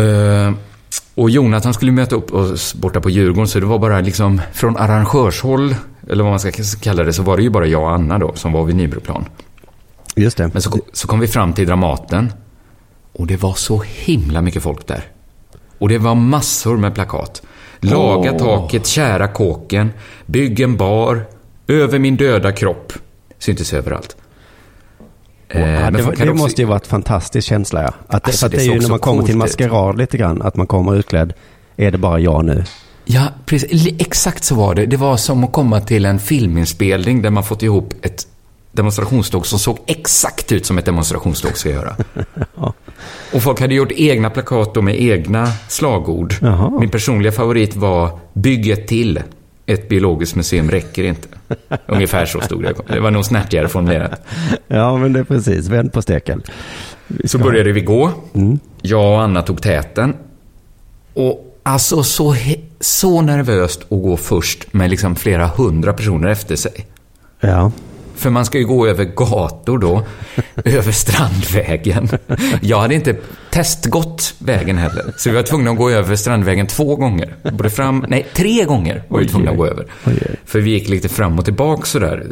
[0.02, 0.54] Eh,
[1.16, 4.78] och Jonathan skulle möta upp oss borta på Djurgården, så det var bara liksom från
[4.78, 5.76] arrangörshåll,
[6.10, 8.34] eller vad man ska kalla det, så var det ju bara jag och Anna då
[8.36, 9.26] som var vid Nybroplan.
[10.16, 10.50] Just det.
[10.54, 12.34] Men så, så kom vi fram till Dramaten
[13.14, 15.04] och det var så himla mycket folk där.
[15.78, 17.42] Och det var massor med plakat.
[17.80, 18.38] Laga Åh.
[18.40, 19.92] taket, kära kåken,
[20.26, 21.26] bygg en bar,
[21.68, 22.94] över min döda kropp.
[23.40, 24.16] Syntes överallt.
[25.50, 27.94] Eh, Ja, men det, var, det också- måste ju varit fantastisk känsla ja.
[28.08, 30.56] Att Alltså, att det det är ju när man kommer till maskerad lite grann, att
[30.56, 31.34] man kommer utklädd.
[31.78, 32.64] Är det bara jag nu?
[33.06, 33.88] Ja, precis.
[34.00, 34.86] Exakt så var det.
[34.86, 38.28] Det var som att komma till en filminspelning där man fått ihop ett
[38.72, 41.96] demonstrationståg som såg exakt ut som ett demonstrationståg ska göra.
[43.36, 46.34] Och folk hade gjort egna plakat då med egna slagord.
[46.42, 46.80] Jaha.
[46.80, 49.22] Min personliga favorit var “Bygg ett till”.
[49.66, 51.28] Ett biologiskt museum räcker inte.
[51.86, 52.74] Ungefär så stod det.
[52.88, 54.22] Det var nog snärtigare formulerat.
[54.68, 55.68] Ja, men det är precis.
[55.68, 56.42] Vänd på steken.
[57.26, 58.12] Så började vi gå.
[58.34, 58.60] Mm.
[58.82, 60.14] Jag och Anna tog täten.
[61.14, 62.36] Och alltså så,
[62.80, 66.86] så nervöst att gå först med liksom flera hundra personer efter sig.
[67.40, 67.72] Ja.
[68.16, 70.04] För man ska ju gå över gator då,
[70.66, 72.10] över Strandvägen.
[72.62, 73.16] Jag hade inte
[73.52, 77.36] testgått vägen heller, så vi var tvungna att gå över Strandvägen två gånger.
[77.52, 79.86] Både fram, nej, tre gånger var vi tvungna att gå över.
[80.46, 82.28] För vi gick lite fram och tillbaka sådär.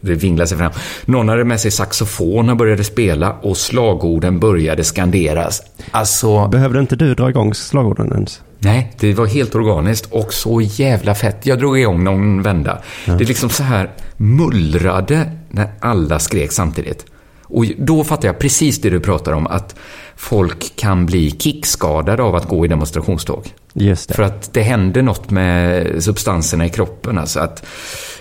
[0.00, 0.72] Det vinglade sig fram.
[1.04, 5.62] Någon hade med sig saxofon och började spela och slagorden började skanderas.
[5.90, 8.40] Alltså, Behövde inte du dra igång slagorden ens?
[8.58, 11.46] Nej, det var helt organiskt och så jävla fett.
[11.46, 12.82] Jag drog igång någon vända.
[13.04, 17.06] Det är liksom så här mullrade när alla skrek samtidigt.
[17.42, 19.76] Och då fattar jag precis det du pratar om, att
[20.16, 23.54] folk kan bli kickskadade av att gå i demonstrationståg.
[23.72, 24.14] Just det.
[24.14, 27.18] För att det händer något med substanserna i kroppen.
[27.18, 27.66] Alltså att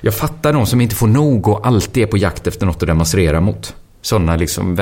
[0.02, 2.88] jag fattar de som inte får nog och alltid är på jakt efter något att
[2.88, 3.76] demonstrera mot.
[4.02, 4.76] Sådana liksom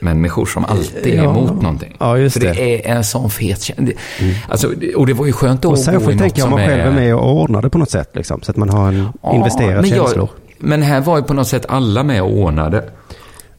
[0.00, 1.30] vänstermänniskor som alltid är Ja.
[1.30, 1.96] emot någonting.
[2.00, 2.52] Ja, just För det.
[2.52, 3.94] det är en sån fet känsla.
[4.48, 6.80] Alltså, och det var ju skönt att Och gå i tänker jag om man själv
[6.86, 8.10] är med och ordnar det på något sätt.
[8.14, 10.28] Liksom, så att man har en Ja, investerat men jag- känslor.
[10.58, 12.84] Men här var ju på något sätt alla med och ordnade.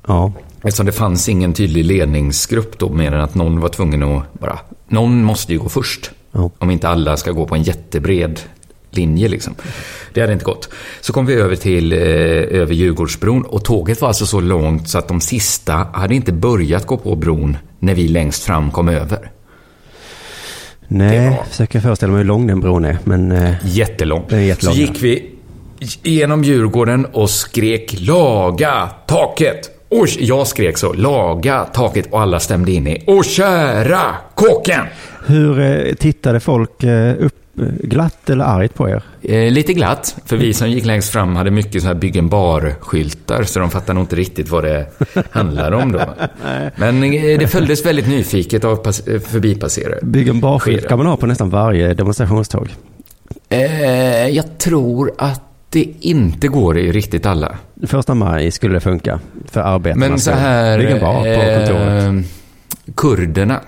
[0.07, 0.31] Ja.
[0.63, 4.59] Eftersom det fanns ingen tydlig ledningsgrupp då, mer än att någon var tvungen att bara...
[4.87, 6.11] Någon måste ju gå först.
[6.31, 6.49] Ja.
[6.57, 8.39] Om inte alla ska gå på en jättebred
[8.99, 9.55] linje liksom.
[10.13, 10.69] Det hade inte gått.
[11.01, 11.99] Så kom vi över till eh,
[12.61, 16.85] över Djurgårdsbron och tåget var alltså så långt så att de sista hade inte börjat
[16.85, 19.31] gå på bron när vi längst fram kom över.
[20.87, 22.97] Nej, var- försöker föreställa mig hur lång den bron är.
[23.03, 24.25] Men eh, Jättelång.
[24.29, 25.31] Det är jättelång, Så gick vi
[26.03, 29.69] genom Djurgården och skrek laga taket.
[29.89, 34.01] Och jag skrek så, laga taket och alla stämde in i, och kära
[34.35, 34.85] kåken!
[35.25, 37.35] hur eh, tittade folk eh, upp
[37.83, 39.03] glatt eller argt på er?
[39.21, 43.43] Eh, lite glatt, för vi som gick längst fram hade mycket så här byggen bar-skyltar,
[43.43, 44.85] så de fattade nog inte riktigt vad det
[45.31, 46.01] handlade om då.
[46.75, 49.99] Men eh, det följdes väldigt nyfiket av eh, förbipasserare.
[50.01, 52.69] Byggen barskylt kan man ha på nästan varje demonstrationståg.
[53.49, 57.57] Eh, jag tror att det inte går i riktigt alla.
[57.87, 59.19] Första maj skulle det funka
[59.51, 60.07] för arbetarna.
[60.09, 60.77] Men så här...
[60.79, 62.03] Bygg en bar på kontoret.
[62.03, 62.13] eh,
[62.95, 63.59] kurderna.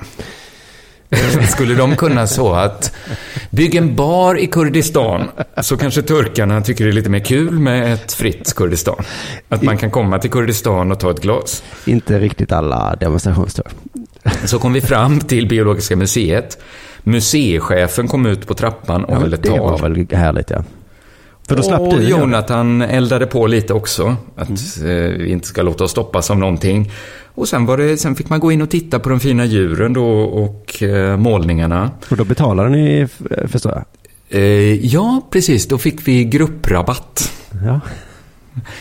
[1.49, 2.91] Skulle de kunna så att
[3.49, 5.29] bygga en bar i Kurdistan
[5.61, 9.03] så kanske turkarna tycker det är lite mer kul med ett fritt Kurdistan.
[9.49, 11.63] Att man kan komma till Kurdistan och ta ett glas.
[11.85, 13.65] Inte riktigt alla demonstrationståg.
[14.45, 16.57] Så kom vi fram till Biologiska museet.
[17.03, 19.59] Museichefen kom ut på trappan och Ja, höll ett det tal.
[19.59, 20.63] var väl härligt ja.
[21.47, 22.03] För då slapp och du.
[22.03, 24.15] Jonathan eldade på lite också.
[24.35, 24.85] Att eh,
[25.17, 26.91] vi inte ska låta oss stoppas av någonting.
[27.35, 29.93] Och sen, var det, sen fick man gå in och titta på de fina djuren
[29.93, 31.91] då och eh, målningarna.
[32.09, 33.07] Och då betalade ni,
[33.47, 33.83] förstår jag.
[34.41, 35.67] Eh, ja, precis.
[35.67, 37.31] Då fick vi grupprabatt.
[37.65, 37.79] Ja.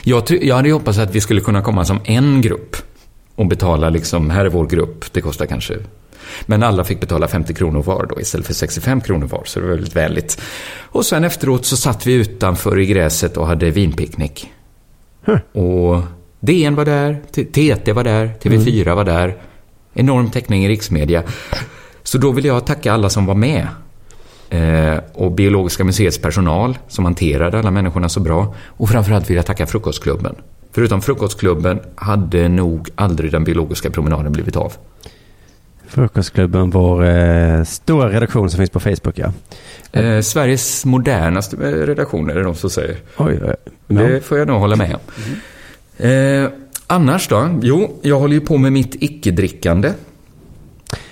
[0.03, 2.77] Jag, jag hade hoppats att vi skulle kunna komma som en grupp
[3.35, 5.75] och betala liksom, här är vår grupp, det kostar kanske...
[6.47, 9.67] Men alla fick betala 50 kronor var då istället för 65 kronor var, så det
[9.67, 10.41] var väldigt vänligt.
[10.81, 14.47] Och sen efteråt så satt vi utanför i gräset och hade vinpicknick.
[15.53, 16.03] Och
[16.41, 19.37] DN var där, T- TT var där, TV4 var där.
[19.95, 21.23] Enorm täckning i riksmedia.
[22.03, 23.67] Så då vill jag tacka alla som var med.
[24.51, 28.55] Eh, och Biologiska museets personal som hanterade alla människorna så bra.
[28.67, 30.35] Och framförallt vill jag tacka Frukostklubben.
[30.73, 34.73] Förutom Frukostklubben hade nog aldrig den biologiska promenaden blivit av.
[35.91, 39.33] Frukostklubben, vår eh, stora redaktion som finns på Facebook ja.
[39.93, 42.97] Eh, Sveriges modernaste eh, redaktion är det de som säger.
[43.17, 43.41] Oj.
[43.47, 43.55] Ja.
[44.03, 45.01] Det får jag nog hålla med om.
[46.07, 46.49] Eh,
[46.87, 47.59] annars då?
[47.63, 49.93] Jo, jag håller ju på med mitt icke-drickande.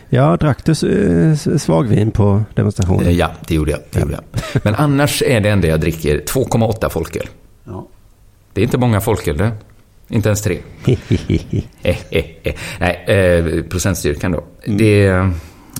[0.09, 3.17] ja, drack du eh, svagvin på Eh, demonstrationen?
[3.17, 3.81] ja, det gjorde jag.
[3.91, 4.43] Det gjorde jag.
[4.65, 7.27] Men annars är det enda jag dricker 2,8 folköl.
[8.53, 9.53] Det är inte många folköl det.
[10.09, 10.59] Inte ens tre.
[11.83, 12.55] Eh, eh, eh.
[12.81, 14.45] Nej, eh, procentstyrkan då.
[14.67, 15.31] Det,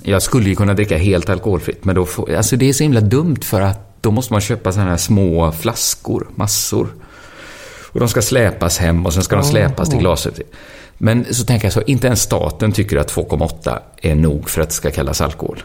[0.03, 3.01] jag skulle ju kunna dricka helt alkoholfritt, men då får, alltså det är så himla
[3.01, 6.89] dumt för att då måste man köpa sådana här små flaskor, massor.
[7.93, 10.41] Och de ska släpas hem och sen ska de släpas till glaset.
[10.99, 14.69] Men så tänker jag så, inte ens staten tycker att 2,8 är nog för att
[14.69, 15.63] det ska kallas alkohol.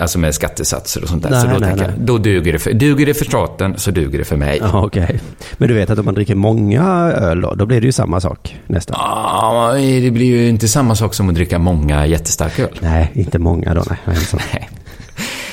[0.00, 1.30] Alltså med skattesatser och sånt där.
[1.30, 1.94] Nej, så då nej, tänker nej.
[1.98, 4.58] jag, då duger det, för, duger det för staten så duger det för mig.
[4.62, 5.20] Ja, okej.
[5.56, 6.82] Men du vet att om man dricker många
[7.12, 8.96] öl då, då blir det ju samma sak nästan.
[9.00, 12.78] Ja, det blir ju inte samma sak som att dricka många jättestarka öl.
[12.80, 13.84] Nej, inte många då.
[13.88, 13.98] Nej.
[14.52, 14.68] Nej.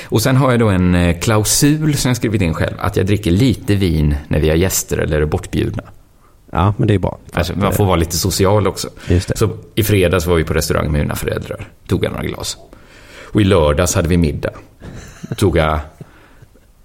[0.08, 2.74] Och sen har jag då en eh, klausul som jag skrivit in själv.
[2.78, 5.82] Att jag dricker lite vin när vi har gäster eller är bortbjudna.
[6.52, 7.18] Ja, men det är bra.
[7.32, 8.88] Alltså, man får vara lite social också.
[9.08, 9.36] Just det.
[9.36, 11.68] Så i fredags var vi på restaurang med mina föräldrar.
[11.88, 12.56] Tog jag några glas.
[13.32, 14.52] Och i lördags hade vi middag.
[15.36, 15.80] Tog jag,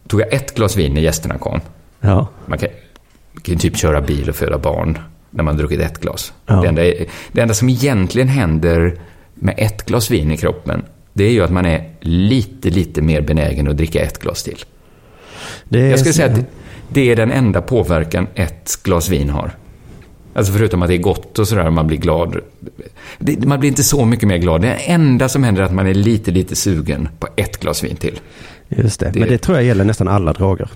[0.08, 1.62] tog jag ett glas vin när gästerna kom.
[2.00, 2.70] Ja, Man kan,
[3.42, 5.00] kan typ köra bil och föda barn
[5.30, 6.34] när man druckit ett glas.
[6.46, 6.56] Ja.
[6.62, 6.82] Det, enda,
[7.32, 9.00] det enda som egentligen händer
[9.34, 13.22] med ett glas vin i kroppen, det är ju att man är lite, lite mer
[13.22, 14.64] benägen att dricka ett glas till.
[15.70, 16.40] Jag skulle säga att
[16.90, 19.52] Det är den enda påverkan ett glas vin har.
[20.34, 22.36] Alltså förutom att det är gott och sådär, man blir glad.
[23.20, 24.62] Det, man blir inte så mycket mer glad.
[24.62, 27.96] Det enda som händer är att man är lite, lite sugen på ett glas vin
[27.96, 28.20] till.
[28.70, 29.10] Just det.
[29.14, 30.70] Det- Men det tror jag gäller nästan alla droger.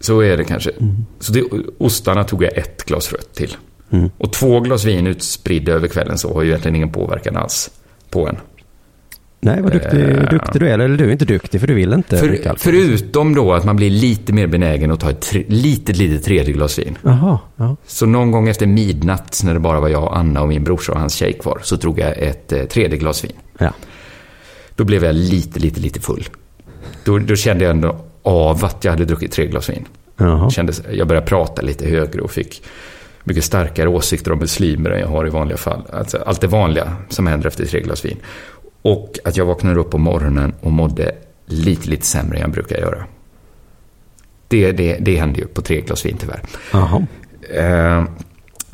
[0.00, 0.70] Så är det kanske.
[1.20, 1.42] Så det,
[1.78, 3.56] ostarna tog jag ett glas rött till.
[3.90, 4.10] Mm.
[4.18, 7.70] Och två glas vin utspridda över kvällen så har ju egentligen ingen påverkan alls
[8.10, 8.36] på en.
[9.44, 10.30] Nej, vad duktig, Eh.
[10.30, 10.78] duktig du är.
[10.78, 13.90] Eller du är inte duktig för du vill inte För, förutom då att man blir
[13.90, 16.98] lite mer benägen att ta ett tre, litet, litet tredje glas vin.
[17.02, 17.76] Jaha, ja.
[17.86, 21.00] Så någon gång efter midnatt när det bara var jag, Anna och min brorsa och
[21.00, 23.32] hans tjej kvar så drog jag ett eh, tredje glas vin.
[23.58, 23.72] ja.
[24.76, 26.24] Då blev jag lite, lite, lite full.
[27.04, 29.84] Då, då kände jag ändå av att jag hade druckit tre glas vin.
[30.50, 32.62] Kändes, jag började prata lite högre och fick
[33.24, 35.82] mycket starkare åsikter om muslimer än jag har i vanliga fall.
[35.92, 38.16] Alltså, allt det vanliga som händer efter tre glas vin.
[38.84, 41.12] Och att jag vaknade upp på morgonen och mådde
[41.46, 43.04] lite, lite sämre än jag brukar göra.
[44.48, 46.40] Det, det, det hände ju på tre glas vin tyvärr.
[46.72, 47.06] Jaha.
[47.54, 48.04] Eh,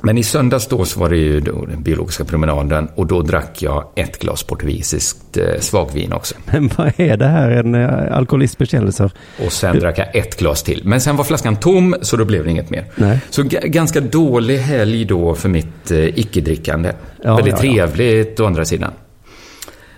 [0.02, 3.84] men i söndags då så var det ju den biologiska promenaden och då drack jag
[3.96, 6.34] ett glas portugisiskt eh, svagvin också.
[6.52, 7.50] Men vad är det här?
[7.50, 9.10] En eh, alkoholistbekännelse?
[9.46, 10.82] Och sen drack jag ett glas till.
[10.84, 12.84] Men sen var flaskan tom, så då blev det inget mer.
[12.96, 13.20] Nej.
[13.30, 16.92] Så g- ganska dålig helg då för mitt eh, icke-drickande.
[17.22, 17.86] Ja, Väldigt ja, ja.
[17.88, 18.92] trevligt å andra sidan.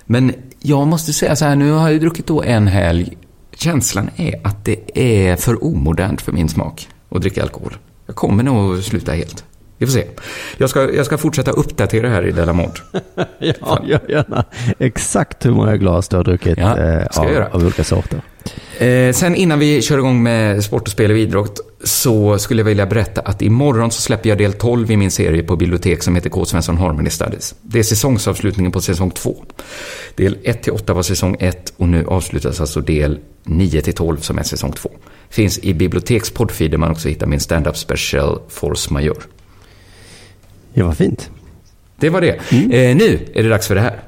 [0.05, 3.17] Men jag måste säga så här, nu har jag ju druckit då en helg.
[3.57, 7.77] Känslan är att det är för omodernt för min smak att dricka alkohol.
[8.07, 9.45] Jag kommer nog sluta helt.
[9.83, 10.05] Vi får se.
[10.57, 12.79] Jag ska, jag ska fortsätta uppdatera här i Della Mod.
[13.39, 14.45] Ja, gör gärna.
[14.79, 18.21] Exakt hur många glas du har druckit Ja, eh, av, av olika sorter.
[18.79, 22.67] Eh, sen innan vi kör igång med sport och spel och idrott så skulle jag
[22.67, 26.15] vilja berätta att imorgon så släpper jag del 12 i min serie på bibliotek som
[26.15, 26.45] heter K.
[26.45, 27.55] Svensson Harmony Studies.
[27.63, 29.37] Det är säsongsavslutningen på säsong 2.
[30.15, 34.17] Del 1 till 8 var säsong 1 och nu avslutas alltså del 9 till 12
[34.17, 34.91] som är säsong 2.
[35.29, 39.23] Finns i biblioteks poddfeed där man också hittar min stand-up special Force Majeure.
[40.75, 41.31] Ja, vad fint.
[41.97, 42.31] Det var det.
[42.53, 43.99] Eh, nu är det dags för det här.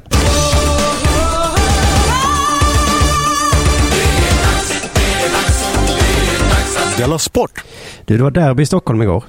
[6.98, 7.64] Della Sport!
[8.05, 9.24] Du, det var derby i Stockholm igår.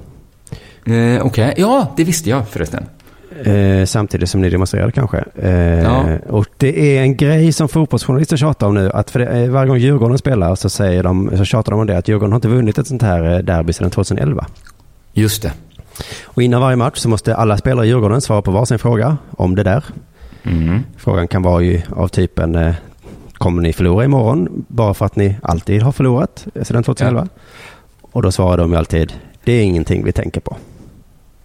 [0.86, 2.86] Eh, Okej, ja det visste jag förresten.
[3.45, 5.24] Eh, samtidigt som ni demonstrerade kanske.
[5.36, 6.06] Eh, Ja.
[6.30, 8.91] Och det är en grej som fotbollsjournalister tjatar om nu.
[8.91, 11.88] Att för det, eh, varje gång Djurgården spelar så, säger de, så tjatar de om
[11.88, 11.98] det.
[11.98, 14.45] Att Djurgården har inte vunnit ett sånt här eh, derby sedan 2011.
[15.13, 15.52] Just det.
[16.23, 19.55] Och innan varje match så måste alla spelare i Djurgården svara på varsin fråga om
[19.55, 19.84] det där.
[20.43, 20.84] Mm.
[20.97, 22.75] Frågan kan vara ju av typen eh,
[23.38, 27.27] Kommer ni förlora imorgon bara för att ni alltid har förlorat eh, sedan 2011?
[28.01, 30.58] Och då svarar de ju alltid Det är ingenting vi tänker på.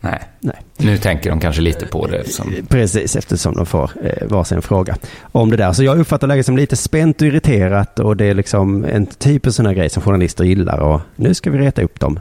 [0.01, 0.23] Nej.
[0.41, 0.57] Nej.
[0.77, 2.55] Nu tänker de kanske lite på det eftersom...
[2.69, 4.97] Precis, eftersom de får eh, varsin fråga
[5.33, 5.73] om det där.
[5.73, 9.57] Så jag uppfattar läget som lite spänt och irriterat och det är liksom en typisk
[9.57, 12.21] sån här grej som journalister gillar och nu ska vi reta upp dem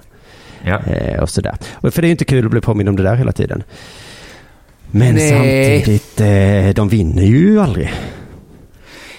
[0.63, 0.79] Ja.
[0.87, 1.55] eh, och sådär.
[1.73, 3.63] Och för det är ju inte kul att bli påmind om det där hela tiden.
[4.91, 5.29] Men Nej.
[5.29, 7.93] samtidigt, eh, de vinner ju aldrig.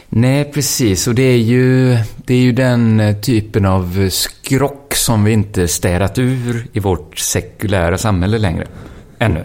[0.08, 1.06] Nej, precis.
[1.06, 5.68] Och det är ju, det är ju den eh, typen av skrock som vi inte
[5.68, 8.66] städat ur i vårt sekulära samhälle längre.
[9.18, 9.44] Ännu.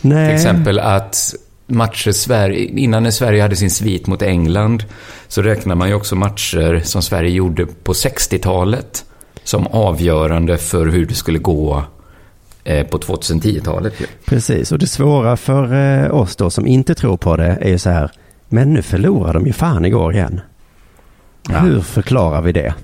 [0.00, 0.26] Nej.
[0.26, 1.34] Till exempel att
[1.66, 4.84] matcher Sverige, innan när Sverige hade sin svit mot England
[5.28, 9.04] så räknar man ju också matcher som Sverige gjorde på 60-talet
[9.44, 11.84] som avgörande för hur det skulle gå
[12.64, 14.00] eh, på 2010-talet.
[14.00, 14.06] ju.
[14.24, 17.78] Precis, och det svåra för eh, oss då som inte tror på det är ju
[17.78, 18.10] så här,
[18.48, 20.40] men nu förlorar de ju fan igår igen.
[21.48, 21.58] Ja.
[21.58, 22.74] Hur förklarar vi det?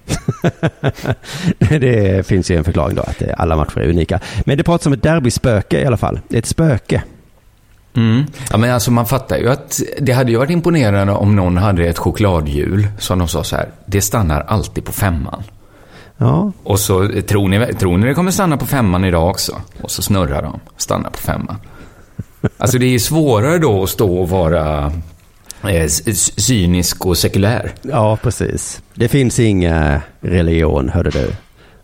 [1.78, 4.20] det finns ju en förklaring då, att eh, alla matcher är unika.
[4.44, 6.20] Men det pratas om ett derbyspöke i alla fall.
[6.30, 7.02] Ett spöke.
[7.94, 8.24] Mm.
[8.50, 11.86] Ja, men alltså man fattar ju att det hade ju varit imponerande om någon hade
[11.86, 15.42] ett chokladhjul som de sa så här, det stannar alltid på femman.
[16.18, 19.60] Ja, Och så eh, tror ni, tror ni det kommer stanna på femman idag också?
[19.82, 21.56] Och så snurrar de, stannar på femman.
[22.58, 24.92] Alltså det är ju svårare då att stå och vara
[25.68, 25.86] eh,
[26.36, 27.72] cynisk och sekulär.
[27.82, 28.82] ja precis.
[28.94, 31.30] Det finns inga religion, hörde du.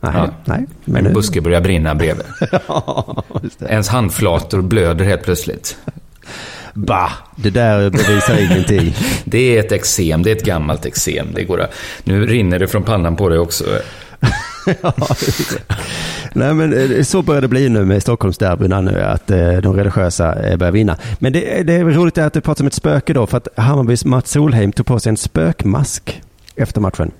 [0.00, 0.28] Nej, Ja.
[0.44, 0.66] nej.
[0.84, 2.26] Men nu- en buske börjar brinna bredvid.
[2.68, 3.22] Ja.
[3.68, 5.76] Ens handflator blöder helt plötsligt.
[6.74, 8.94] Bah, det där bevisar ingenting.
[9.24, 11.26] Det är ett eksem, det är ett gammalt eksem.
[11.34, 13.64] Det går att, nu rinner det från pannan på dig också.
[14.82, 14.94] Ja.
[16.32, 20.42] Nej men eh, så börjar det bli nu med Stockholmsderbyna nu att eh, de religiösa
[20.42, 20.96] eh, börjar vinna.
[21.18, 24.04] Men det, det är roligt att du pratar om ett spöke då för att Hammarbys
[24.04, 26.22] Mats Solheim tog på sig en spökmask
[26.56, 27.10] efter matchen.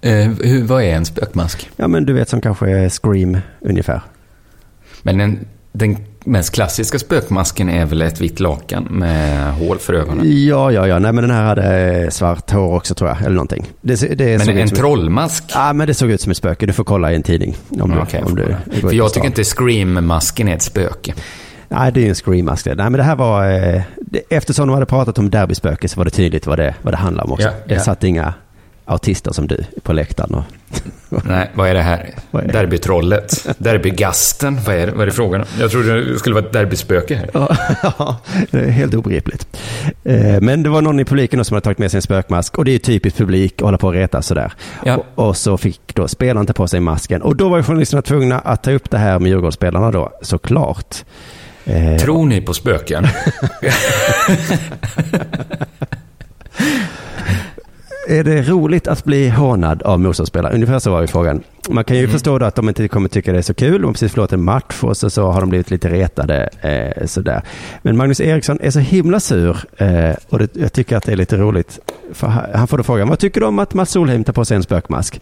[0.00, 1.70] Eh, hur, vad är en spökmask?
[1.76, 4.00] Ja men du vet som kanske är Scream ungefär.
[5.02, 5.96] Men den, den
[6.28, 10.46] mest klassiska spökmasken är väl ett vitt lakan med hål för ögonen.
[10.46, 10.98] Ja, ja, ja.
[10.98, 13.20] Nej, men den här hade svart hår också tror jag.
[13.20, 13.66] Eller någonting.
[13.80, 15.44] Det, det Men en trollmask?
[15.54, 16.66] Ja, men det såg ut som ett spöke.
[16.66, 17.56] Du får kolla i en tidning.
[17.80, 21.14] Om du, Okej, om du, för jag tycker inte Scream-masken är ett spöke.
[21.68, 22.74] Nej, det är ju en screammask det.
[22.74, 23.50] Nej, men det här var...
[23.50, 26.92] Eh, det, eftersom de hade pratat om derbyspöke så var det tydligt vad det, vad
[26.92, 27.46] det handlar om också.
[27.46, 27.80] Ja, Det ja.
[27.80, 28.34] satt inga
[28.88, 30.34] autister som du på läktaren.
[30.34, 30.44] Och,
[31.24, 32.14] Nej, vad är det här?
[32.30, 32.52] Vad är det?
[32.52, 33.46] Derbytrollet?
[33.58, 34.60] Derbygasten?
[34.66, 35.44] Vad är, det, vad är det frågan?
[35.60, 37.30] Jag trodde det skulle vara ett derbyspöke här.
[37.82, 38.16] ja,
[38.50, 39.56] det är helt obegripligt.
[40.04, 42.64] Eh, men det var någon i publiken som hade tagit med sig en spökmask och
[42.64, 44.52] det är ju typiskt publik att hålla på och reta sådär.
[44.84, 44.96] Ja.
[45.14, 48.38] Och, och så fick då spelarna ta på sig masken och då var journalisterna tvungna
[48.38, 50.96] att ta upp det här med Djurgårdsspelarna då, såklart.
[51.64, 53.06] Eh, Tror ni på spöken?
[58.10, 60.54] Är det roligt att bli hånad av motståndsspelare?
[60.54, 61.42] Ungefär så var ju frågan.
[61.70, 62.12] Man kan ju Mm.
[62.12, 63.80] förstå då att de inte kommer tycka det är så kul.
[63.80, 66.48] De har precis förlorat en match och så, så har de blivit lite retade.
[66.60, 67.42] Eh, sådär.
[67.82, 71.16] Men Magnus Eriksson är så himla sur eh, och det, jag tycker att det är
[71.16, 71.78] lite roligt.
[72.20, 74.56] Han han får då frågan, vad tycker du om att Mats Solheim tar på sig
[74.56, 75.20] en spökmask?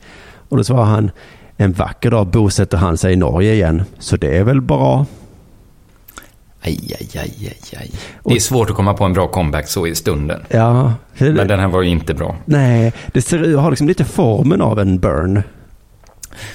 [0.48, 1.10] Och då svarar han,
[1.56, 5.06] en vacker dag bosätter han sig i Norge igen, så det är väl bra.
[6.62, 7.90] Aj, aj, aj, aj, aj.
[8.24, 10.40] Det är svårt att komma på en bra comeback så i stunden.
[10.48, 12.36] Ja, för Men den här var ju inte bra.
[12.44, 15.42] nej, det ser, ut- har liksom lite formen av en burn.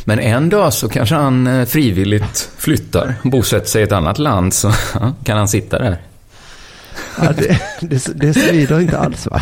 [0.03, 4.53] Men en dag så kanske han eh, frivilligt flyttar, bosätter sig i ett annat land,
[4.53, 4.71] så
[5.23, 5.97] kan han sitta där.
[7.21, 9.41] Ja, det, det, det svider inte alls va?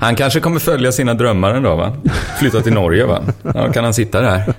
[0.00, 1.96] Han kanske kommer följa sina drömmar dag, va?
[2.38, 3.22] Flytta till Norge, va?
[3.54, 4.54] Ja, kan han sitta där?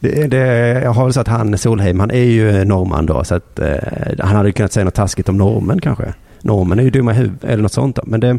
[0.00, 0.38] Det, det,
[0.82, 3.74] jag har väl så att han, Solheim, han är ju norrman då, så att eh,
[4.18, 6.14] han hade kunnat säga något taskigt om normen kanske.
[6.42, 8.02] Normen är ju dumma i huvudet, eller något sånt då.
[8.06, 8.38] Men det,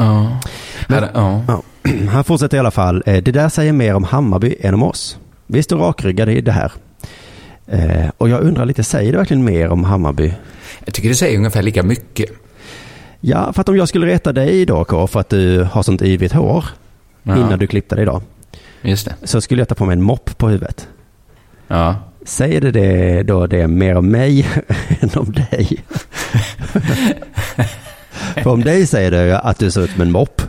[0.00, 0.40] Ja.
[0.88, 1.42] Men, ja.
[1.48, 1.62] ja.
[2.10, 3.02] Han fortsätter i alla fall.
[3.06, 5.18] Eh, det där säger mer om Hammarby än om oss.
[5.46, 6.72] Vi står rakryggade i det här.
[7.66, 10.32] Eh, och jag undrar lite, säger det verkligen mer om Hammarby?
[10.84, 12.30] Jag tycker det säger ungefär lika mycket.
[13.20, 16.02] Ja, för att om jag skulle reta dig då, K, för att du har sånt
[16.02, 16.64] yvigt hår
[17.22, 18.22] Ja, innan du klippte dig idag,
[18.82, 19.14] Just det.
[19.22, 20.88] så skulle jag ta på mig en mopp på huvudet.
[21.68, 21.96] Ja.
[22.24, 24.46] Säger det, det då det mer om mig
[25.00, 25.84] än om dig?
[28.42, 30.42] För om dig säger det att du ser ut som en mopp.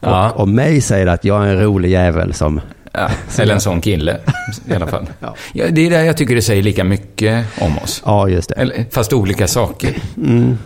[0.00, 0.30] Ja.
[0.30, 2.60] Och om mig säger det att jag är en rolig jävel som...
[2.92, 3.10] ja.
[3.38, 4.18] Eller en sån kille,
[4.66, 5.06] i alla fall.
[5.20, 5.34] Ja.
[5.52, 8.02] Ja, det är där jag tycker det säger lika mycket om oss.
[8.06, 8.54] Ja, just det.
[8.54, 9.94] Eller, fast olika saker.
[10.16, 10.58] Mm.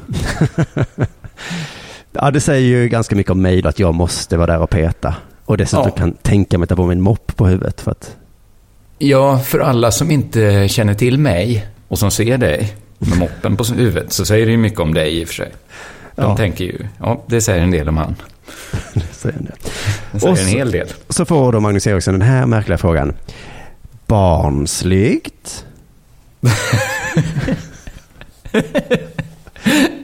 [2.13, 4.71] ja, det säger ju ganska mycket om mig då, att jag måste vara där och
[4.71, 5.15] peta.
[5.47, 5.91] Och dessutom Ja.
[5.91, 7.81] kan tänka mig att ta på mig en mopp på huvudet.
[7.81, 8.17] För att,
[8.99, 13.65] Ja, för alla som inte känner till mig och som ser dig med moppen på
[13.65, 15.53] huvudet så säger det ju mycket om dig i och för sig.
[16.15, 16.37] De Ja.
[16.37, 18.15] tänker ju, ja, det säger en del om han.
[19.13, 19.53] säger det.
[20.13, 20.89] Det säger Och en så- hel del.
[21.09, 23.13] Så får då Magnus Eriksson den här märkliga frågan.
[24.07, 25.65] Barnsligt?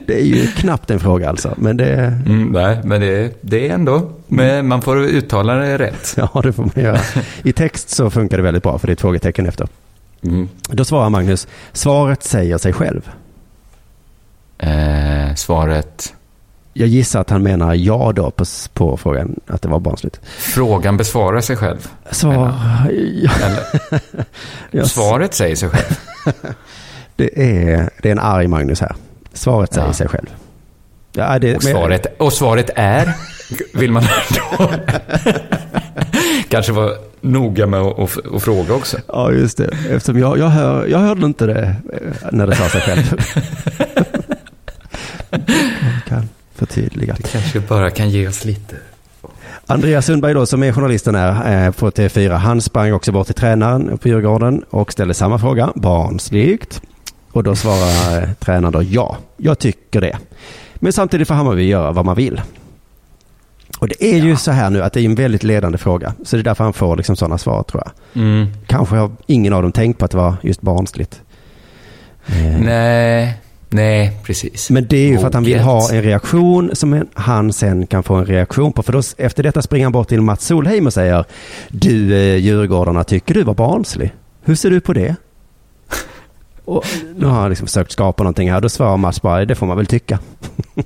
[0.05, 1.53] det är ju knappt en fråga alltså.
[1.57, 1.93] Men det,
[2.25, 6.13] Mm, nej, men det, det är ändå, men man får uttala det rätt.
[6.17, 6.99] ja, det får man göra.
[7.43, 9.67] I text så funkar det väldigt bra för det är ett frågetecken efter.
[10.23, 10.49] Mm.
[10.69, 13.09] Då svarar Magnus, svaret säger sig själv.
[14.57, 16.13] Eh, svaret,
[16.73, 20.19] Jag gissar att han menar ja då på, på frågan att det var barnsligt.
[20.25, 21.87] frågan besvarar sig själv.
[22.11, 22.53] Svar,
[23.23, 23.31] ja,
[24.71, 25.97] Eller, svaret säger sig själv.
[27.15, 28.95] det, är, det är en arg Magnus här.
[29.33, 29.93] Svaret säger Ja.
[29.93, 30.27] sig själv.
[31.15, 33.13] Ja, det, Och men- svaret, och svaret är,
[33.73, 34.03] vill man
[34.59, 34.69] då
[36.49, 38.97] kanske vara noga med att fråga också.
[39.07, 39.69] Ja, just det.
[39.89, 43.13] Eftersom jag, jag, hör, jag hörde inte det eh, när det sa sig själv.
[45.29, 47.13] Jag kan förtydliga.
[47.17, 48.75] Det kanske bara kan ge oss lite.
[49.65, 53.35] Andreas Sundberg då, som är journalisten här eh, på TV4, han sprang också bort till
[53.35, 56.81] tränaren på Djurgården och ställde samma fråga, barnsligt.
[57.31, 60.17] Och då svarar eh, tränaren då ja, jag tycker det.
[60.83, 62.41] Men samtidigt får Hammarby göra vad man vill.
[63.79, 66.13] Och det är ju så här nu att det är en väldigt ledande fråga.
[66.23, 68.23] Så det är därför han får liksom sådana svar tror jag.
[68.23, 68.47] Mm.
[68.67, 71.21] Kanske har ingen av dem tänkt på att det var just barnsligt.
[72.27, 73.33] Eh, Nej,
[73.69, 74.69] nej, precis.
[74.69, 78.03] Men det är ju för att han vill ha en reaktion som han sen kan
[78.03, 78.83] få en reaktion på.
[78.83, 81.25] För då, efter detta springer han bort till Mats Solheim och säger
[81.69, 84.13] Du eh, Djurgårdarna, tycker du var barnslig?
[84.41, 85.15] Hur ser du på det?
[86.65, 88.61] Och nu har han liksom försökt skapa någonting här.
[88.61, 90.19] Då svarar Mats bara, det får man väl tycka.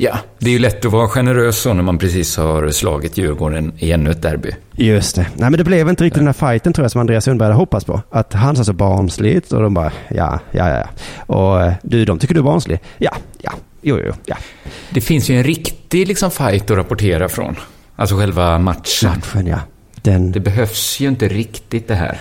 [0.00, 3.72] Ja, det är ju lätt att vara generös så när man precis har slagit Djurgården
[3.78, 4.50] i ännu ett derby.
[4.72, 5.26] Just det.
[5.34, 7.56] Nej men det blev inte riktigt den här fighten tror jag som Andreas Sundberg hade
[7.56, 8.02] hoppats på.
[8.10, 10.84] Att han sa så barnsligt och de bara, ja, ja, ja.
[11.26, 12.80] Och eh, du, de tycker du är barnslig?
[12.98, 14.36] Ja, ja, jo, jo, ja.
[14.90, 17.56] Det finns ju en riktig liksom fight att rapportera från.
[17.96, 19.10] Alltså själva matchen.
[19.10, 19.58] Matchen ja.
[20.02, 22.20] Den, Det behövs ju inte riktigt det här.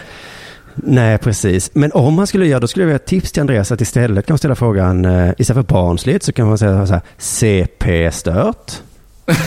[0.83, 1.69] Nej, precis.
[1.73, 4.33] Men om man skulle göra, då skulle jag vilja tips till Andreas att istället kan
[4.33, 8.71] man ställa frågan, eh, istället för barnsligt så kan man säga så här, CP-stört.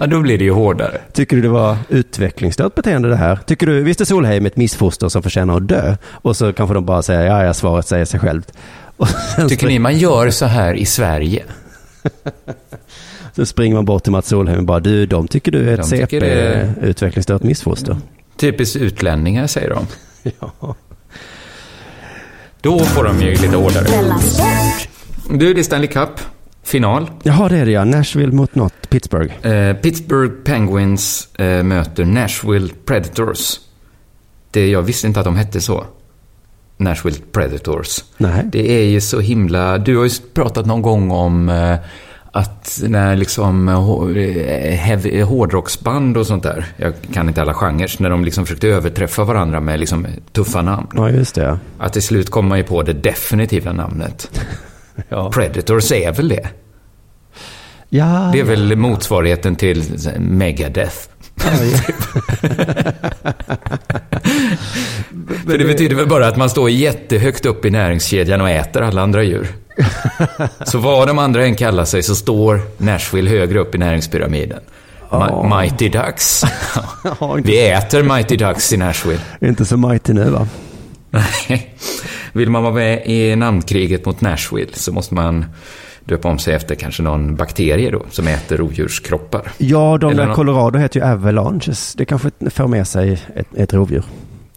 [0.00, 1.00] Ja, då blir det ju hårdare.
[1.12, 3.38] Tycker du det var utvecklingsstört beteende det här?
[3.46, 5.96] Tycker du, visst är Solheim ett missfoster som förtjänar att dö?
[6.06, 8.52] Och så kanske de bara säger, ja, ja, svaret säger sig självt.
[9.48, 11.44] Tycker ni man gör så här i Sverige?
[13.36, 15.86] så springer man bort till Mats Solheim och bara, du, de tycker du är ett
[15.86, 17.96] CP-utvecklingsstört missfoster.
[18.36, 19.86] Typiskt utlänningar, säger de.
[20.40, 20.74] Ja.
[22.60, 23.86] Då får de ju lite hårdare.
[25.30, 26.20] Du, det är Stanley Cup.
[26.62, 27.10] Final.
[27.22, 27.84] Jaha, det är det ja.
[27.84, 29.46] Nashville mot något, Pittsburgh.
[29.46, 33.60] Eh, Pittsburgh Penguins eh, möter Nashville Predators.
[34.50, 35.84] Det, jag visste inte att de hette så.
[36.76, 38.04] Nashville Predators.
[38.16, 38.42] Nej.
[38.44, 39.78] Det är ju så himla...
[39.78, 41.76] Du har ju pratat någon gång om eh,
[42.36, 47.54] att när liksom eh, hå- eh, heavy, hårdrocksband och sånt där, jag kan inte alla
[47.54, 50.86] genrer, när de liksom försökte överträffa varandra med liksom tuffa namn.
[50.94, 51.58] Ja, just det.
[51.78, 54.40] Att till slut kommer man ju på det definitiva namnet.
[55.08, 55.30] Ja.
[55.30, 56.48] Predators är väl det?
[57.88, 59.84] Ja, Det är väl motsvarigheten till
[60.18, 61.08] Megadeth.
[65.46, 69.02] För det betyder väl bara att man står jättehögt upp i näringskedjan och äter alla
[69.02, 69.48] andra djur.
[70.66, 74.60] Så vad de andra än kallar sig så står Nashville högre upp i näringspyramiden.
[75.10, 76.42] Ma- Mighty Ducks.
[77.44, 79.20] Vi äter Mighty Ducks i Nashville.
[79.40, 80.48] inte så mighty nu va?
[81.10, 81.74] Nej.
[82.32, 85.44] Vill man vara med i namnkriget mot Nashville så måste man
[86.04, 89.52] döpa om sig efter kanske någon bakterie då, som äter rovdjurskroppar.
[89.58, 91.94] Ja, de Eller där Colorado heter ju avalanches.
[91.94, 94.04] Det kanske för med sig ett, ett rovdjur.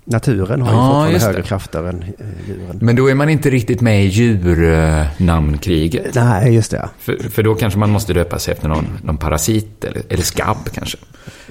[0.10, 1.48] Naturen har ju Ja, fortfarande just högre det.
[1.48, 2.10] krafter än eh,
[2.48, 2.78] djuren.
[2.82, 6.16] Men då är man inte riktigt med i djurnamnkriget.
[6.16, 6.90] Nej, just det.
[7.00, 10.58] För, för då kanske man måste döpa sig efter någon, någon parasit eller, eller skabb
[10.74, 10.98] kanske.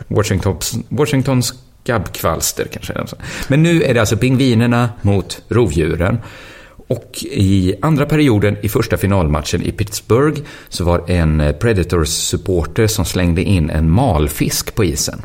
[0.08, 2.94] Washingtons, Washingtons skabbkvalster kanske.
[3.48, 6.18] Men nu är det alltså pingvinerna mot rovdjuren.
[6.88, 13.04] Och i andra perioden i första finalmatchen i Pittsburgh så var en eh, Predators-supporter som
[13.04, 15.22] slängde in en malfisk på isen.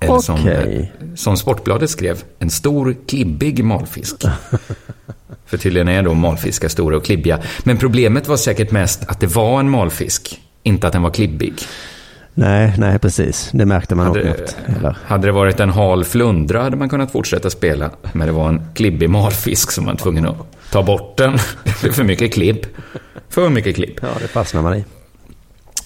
[0.00, 0.84] Eller som, eh,
[1.16, 4.16] som Sportbladet skrev, en stor klibbig malfisk.
[5.46, 7.40] För tydligen är då malfiskar stora och klibbiga.
[7.64, 11.54] Men problemet var säkert mest att det var en malfisk, inte att den var klibbig.
[12.38, 13.50] Nej, nej, precis.
[13.52, 14.56] Det märkte man nog Hade, knappt.
[14.78, 14.96] Eller?
[15.04, 17.90] hade det varit en hal flundra hade man kunnat fortsätta spela.
[18.12, 20.36] Men det var en klibbig malfisk som man var tvungen att
[20.72, 21.32] ta bort den.
[21.64, 22.66] Det blev för mycket klibb.
[23.28, 23.98] För mycket klibb.
[24.02, 24.84] Ja, det fastnar man i.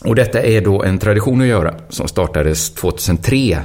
[0.05, 3.59] Och detta är då en tradition att göra som startades 2003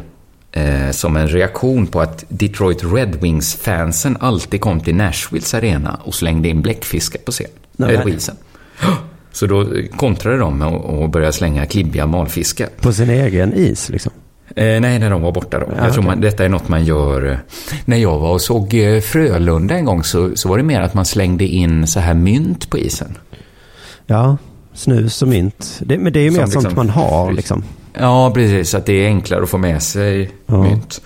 [0.52, 6.16] eh, som en reaktion på att Detroit Red Wings-fansen alltid kom till Nashvilles arena och
[6.16, 8.16] slängde in bläckfiskar på scen, Nej.
[8.16, 8.36] isen.
[9.32, 9.68] Så då
[9.98, 12.70] kontrade de med att att börja slänga klibbiga malfiskar.
[12.82, 14.12] På sin egen is liksom.
[14.56, 15.66] Eh, nej, när de var borta då.
[15.78, 17.32] Ja, jag tror man, detta är något man gör...
[17.32, 17.38] eh,
[17.86, 20.94] När jag var och såg eh, Frölunda en gång så, så var det mer att
[20.94, 23.18] man slängde in så här mynt på isen.
[24.06, 24.38] Ja,
[24.74, 25.80] snus och mynt.
[25.86, 27.64] Det, men det är ju mer Som sånt liksom- man har liksom.
[28.00, 28.76] Ja, precis.
[28.76, 30.64] Att det är enklare att få med sig Ja.
[30.64, 31.02] mynt.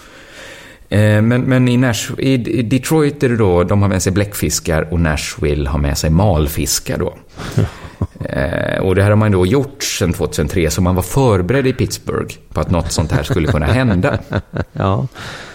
[0.90, 4.12] Eh, Men, men i, Nash, i i Detroit är det då, de har med sig
[4.12, 7.14] bläckfiskar och Nashville har med sig malfiskar då.
[8.26, 11.74] Eh, och det här har man då gjort sedan 2003, så man var förberedd i
[11.74, 14.20] Pittsburgh på att något sånt här skulle kunna hända.
[14.74, 15.08] Ja,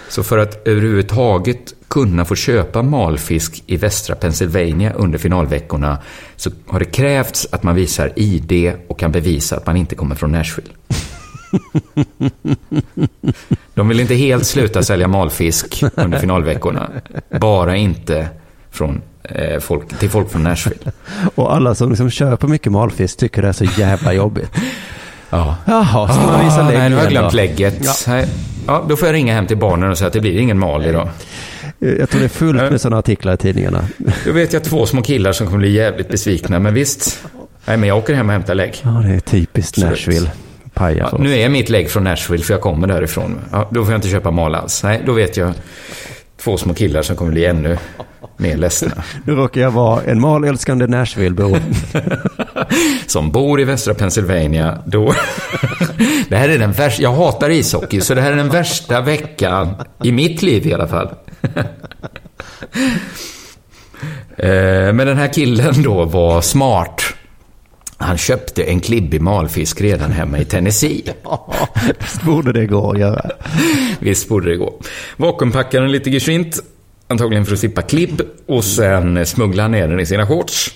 [0.09, 5.99] Så för att överhuvudtaget kunna få köpa malfisk i västra Pennsylvania under finalveckorna
[6.37, 10.15] så har det krävts att man visar ID och kan bevisa att man inte kommer
[10.15, 10.69] från Nashville.
[13.75, 16.91] De vill inte helt sluta sälja malfisk under finalveckorna.
[17.41, 18.29] Bara inte
[18.71, 19.03] från,
[19.61, 20.93] folk, till folk från Nashville.
[21.35, 24.51] och alla som liksom köper mycket malfisk tycker det är så jävla jobbigt.
[25.31, 25.57] Ja.
[25.67, 27.37] Jaha, ska man visa Ah, lägg nej, nu har jag glömt då?
[27.37, 27.75] lägget.
[28.07, 28.25] Ja.
[28.67, 30.87] Ja, då får jag ringa hem till barnen och säga att det blir ingen mal
[30.87, 31.09] idag.
[31.79, 33.85] Jag tror det är fullt med sådana artiklar i tidningarna.
[34.25, 37.21] Då vet jag två små killar som kommer bli jävligt besvikna, men visst.
[37.65, 38.81] Nej, men jag åker hem och hämtar lägg.
[38.83, 39.79] Ja, det är typiskt.
[39.79, 40.31] Nashville.
[40.75, 43.39] Ja, nu är mitt lägg från Nashville, för jag kommer därifrån.
[43.53, 44.83] Ja, då får jag inte köpa mal alls.
[44.83, 45.53] Nej, då vet jag
[46.47, 47.79] två små killar som kommer bli ännu
[48.37, 48.91] mer ledsna.
[49.25, 51.57] Nu råkar jag vara en malälskande Nashvillebo.
[53.07, 55.15] Som bor i västra Pennsylvania, då...
[56.29, 57.03] det här är den värsta...
[57.03, 60.89] Jag hatar ishockey, så det här är den värsta veckan i mitt liv i alla
[60.89, 61.09] fall.
[64.37, 67.03] Eh, Men den här killen då var smart.
[67.99, 71.03] Han köpte en klibbig malfisk redan hemma i Tennessee.
[71.25, 71.69] Ja,
[72.01, 73.31] Visst borde det gå att göra.
[73.99, 74.75] Visst borde det gå.
[75.17, 76.59] Vakuumpackade lite geschwint,
[77.09, 80.75] antagligen för att slippa klibb, och sen smugglade han ner den i sina shorts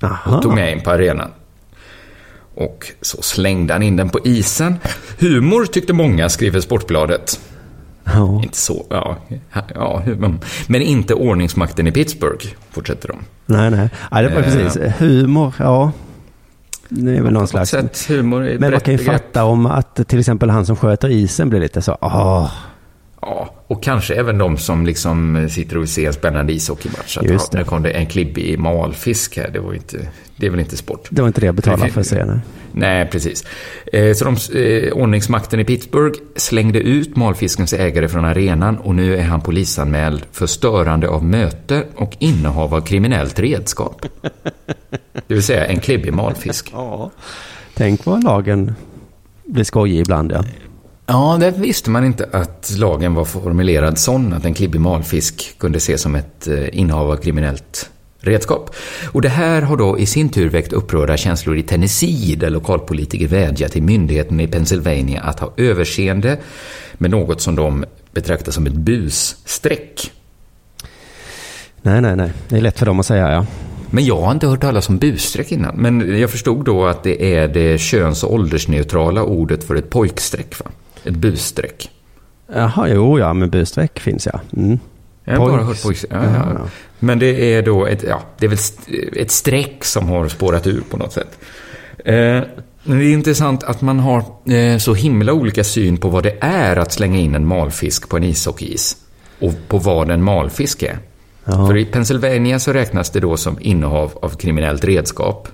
[0.00, 0.54] och tog Aha.
[0.54, 1.30] med in på arenan.
[2.54, 4.76] Och så slängde han in den på isen.
[5.18, 7.40] Humor tyckte många, skriver Sportbladet.
[8.04, 8.40] Ja.
[8.42, 9.16] Inte så, ja.
[9.74, 10.02] ja
[10.66, 13.16] men inte ordningsmakten i Pittsburgh, fortsätter de.
[13.46, 13.88] Nej, nej.
[14.10, 14.42] Ja, det var Eh.
[14.44, 14.82] precis.
[14.98, 15.92] Humor, ja.
[16.88, 17.70] Det är väl någon slags...
[17.70, 21.08] sätt, humor är Men man kan ju fatta om att till exempel han som sköter
[21.08, 22.50] isen blir lite så, åh,
[23.26, 27.18] Ja, och kanske även de som liksom sitter och vill se en spännande ishockeymatch.
[27.18, 27.58] Att, Just ja, det.
[27.58, 31.08] nu kom det en klibbig malfisk här, det, var inte, det är väl inte sport?
[31.10, 32.24] det var inte det jag betalade för att se.
[32.24, 32.38] Nej.
[32.72, 33.44] Nej, precis.
[33.92, 39.16] Eh, Så de, eh, ordningsmakten i Pittsburgh slängde ut malfiskens ägare från arenan och nu
[39.16, 44.06] är han polisanmäld för störande av möte och innehav av kriminellt redskap.
[45.26, 46.72] Det vill säga en klibbig malfisk.
[47.74, 48.74] Tänk vad lagen
[49.44, 50.44] blir skojig ibland, ja.
[51.06, 55.76] Ja, det visste man inte att lagen var formulerad sån att en klibbig malfisk kunde
[55.76, 57.90] ses som ett eh, innehav av kriminellt
[58.20, 58.74] redskap.
[59.12, 63.28] Och det här har då i sin tur väckt upprörda känslor i Tennessee där lokalpolitiker
[63.28, 66.38] vädjar till myndigheten i Pennsylvania att ha överseende
[66.94, 70.12] med något som de betraktar som ett busstreck.
[71.82, 72.32] Nej, nej, nej.
[72.48, 73.46] Det är lätt för dem att säga, ja.
[73.90, 75.76] Men jag har inte hört talas om busstreck innan.
[75.76, 80.58] Men jag förstod då att det är det köns och åldersneutrala ordet för ett pojkstreck,
[80.64, 80.70] va?
[81.04, 81.90] Ett busstreck.
[82.54, 84.40] Jaha, jo, ja, men busstreck finns ja.
[84.56, 84.78] Mm.
[85.24, 86.04] Jag har bara Pojks- hört pojk...
[86.10, 86.66] Ja, Ja, ja.
[86.98, 88.58] Men det är då ett, ja, det är väl
[89.16, 91.38] ett streck som har spårat ur på något sätt.
[92.04, 92.40] Eh,
[92.84, 96.36] men det är intressant att man har eh, så himla olika syn på vad det
[96.40, 98.96] är att slänga in en malfisk på en ishockeyis.
[99.40, 100.98] Och på vad en malfisk är.
[101.44, 101.66] Ja.
[101.66, 105.48] För i Pennsylvania så räknas det då som innehav av kriminellt redskap.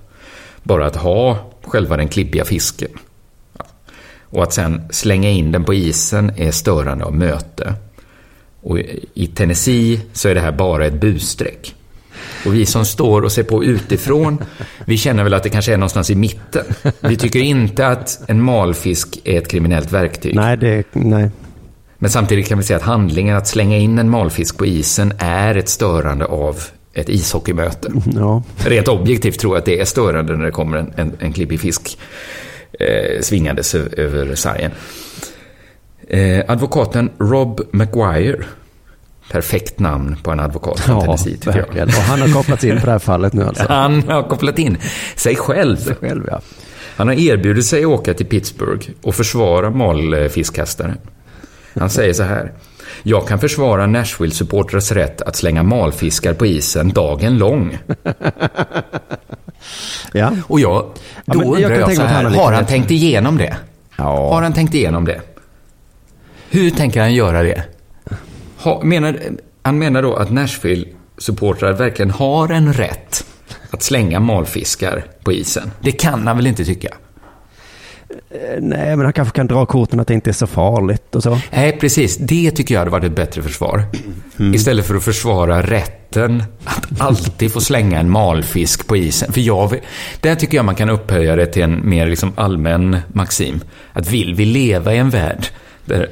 [0.63, 2.91] Bara att ha själva den klibbiga fisken.
[4.31, 7.75] Och att sen slänga in den på isen är störande av möte.
[8.63, 8.79] Och
[9.15, 11.75] i Tennessee så är det här bara ett busstreck.
[12.47, 14.45] Och vi som står och ser på utifrån,
[14.85, 16.65] vi känner väl att det kanske är någonstans i mitten.
[17.01, 20.35] Vi tycker inte att en malfisk är ett kriminellt verktyg.
[20.35, 21.31] Nej, det, nej.
[21.99, 25.55] Men samtidigt kan vi säga att handlingen att slänga in en malfisk på isen är
[25.55, 26.63] ett störande av
[26.93, 27.93] ett ishockeymöte.
[28.15, 28.43] Ja.
[28.57, 31.61] Rent objektivt tror jag att det är störande när det kommer en, en, en klibbig
[31.61, 31.99] fisk
[32.73, 34.71] eh, svingandes ö- över sargen.
[36.09, 38.45] Eh, advokaten Rob McGuire,
[39.31, 41.89] perfekt namn på en advokat från Ja, Tennessee tycker verkligen.
[41.89, 41.99] jag.
[41.99, 43.65] Och han har kopplats in på det här fallet nu alltså.
[43.69, 44.79] Han har kopplat in
[45.17, 45.77] sig själv.
[46.01, 46.41] Själv, ja.
[46.97, 50.99] Han har erbjudit sig att åka till Pittsburgh och försvara malfiskkastaren.
[51.79, 52.53] Han säger så här.
[53.03, 57.79] Jag kan försvara Nashville-supportrars rätt att slänga malfiskar på isen dagen lång.
[60.13, 60.33] Ja.
[60.47, 60.87] Och jag,
[61.25, 63.37] Ja, då jag undrar jag, tänka så att han här, har har han tänkt igenom
[63.39, 63.57] det?
[63.97, 64.41] Har Ja.
[64.43, 65.21] han tänkt igenom det?
[66.51, 67.65] Hur tänker han göra det?
[68.59, 69.19] Ha, menar,
[69.63, 73.25] han menar då att Nashville-supportrar verkligen har en rätt
[73.71, 75.71] att slänga malfiskar på isen.
[75.81, 76.95] Det kan han väl inte tycka?
[78.61, 81.39] Nej, men han kanske kan dra korten att det inte är så farligt och så.
[81.51, 82.17] Nej, precis.
[82.17, 83.83] Det tycker jag hade varit ett bättre försvar.
[84.55, 89.33] Istället för att försvara rätten att alltid få slänga en malfisk på isen.
[89.33, 89.81] För jag,
[90.21, 93.61] där tycker jag man kan upphöja det till en mer liksom allmän maxim.
[93.93, 95.47] Att vill vi leva i en värld
[95.85, 96.09] där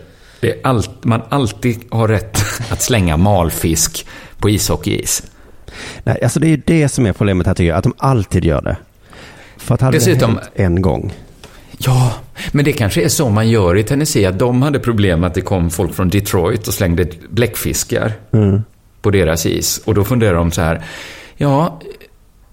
[0.63, 2.39] allt, man alltid har rätt
[2.71, 4.07] att slänga malfisk
[4.39, 5.23] på ishockeyis.
[6.05, 8.45] Nej, alltså det är ju det som är problemet här tycker jag, att de alltid
[8.45, 8.77] gör det.
[9.57, 11.13] För att hade Dessutom- det hänt en gång.
[11.79, 12.13] Ja,
[12.53, 14.27] men det kanske är så man gör i Tennessee.
[14.29, 18.13] Att de hade problem att det kom folk från Detroit och slängde bläckfiskar
[19.03, 19.81] på deras is.
[19.85, 20.85] Och då funderar de så här.
[21.37, 21.81] Ja,